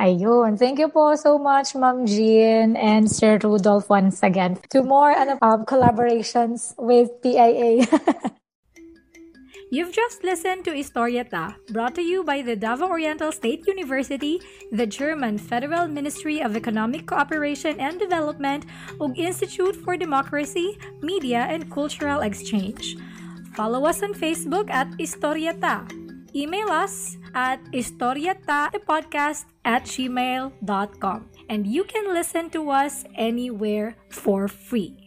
Ayun. 0.00 0.58
Thank 0.58 0.82
you 0.82 0.88
po 0.88 1.14
so 1.14 1.38
much, 1.38 1.74
Ma'am 1.78 2.02
Jean 2.06 2.74
and 2.74 3.06
Sir 3.06 3.38
Rudolph 3.38 3.88
once 3.88 4.22
again. 4.26 4.58
To 4.74 4.82
more 4.82 5.14
ano, 5.14 5.38
um, 5.38 5.64
collaborations 5.64 6.74
with 6.78 7.14
PIA. 7.22 7.86
You've 9.74 9.90
just 9.90 10.22
listened 10.22 10.62
to 10.66 10.70
Historieta, 10.70 11.56
brought 11.72 11.96
to 11.96 12.00
you 12.00 12.22
by 12.22 12.42
the 12.42 12.54
Davao 12.54 12.86
Oriental 12.86 13.32
State 13.32 13.66
University, 13.66 14.40
the 14.70 14.86
German 14.86 15.36
Federal 15.36 15.88
Ministry 15.88 16.38
of 16.40 16.54
Economic 16.54 17.10
Cooperation 17.10 17.80
and 17.80 17.98
Development, 17.98 18.64
ug 19.00 19.18
Institute 19.18 19.74
for 19.74 19.96
Democracy, 19.96 20.78
Media, 21.02 21.50
and 21.50 21.66
Cultural 21.74 22.20
Exchange. 22.20 22.94
Follow 23.58 23.82
us 23.90 24.00
on 24.00 24.14
Facebook 24.14 24.70
at 24.70 24.86
Historieta. 24.94 25.90
Email 26.36 26.70
us 26.70 27.18
at 27.34 27.58
historietapodcast 27.74 29.42
at 29.64 29.82
gmail.com. 29.90 31.18
And 31.48 31.66
you 31.66 31.82
can 31.82 32.14
listen 32.14 32.48
to 32.50 32.70
us 32.70 33.02
anywhere 33.18 33.96
for 34.08 34.46
free. 34.46 35.03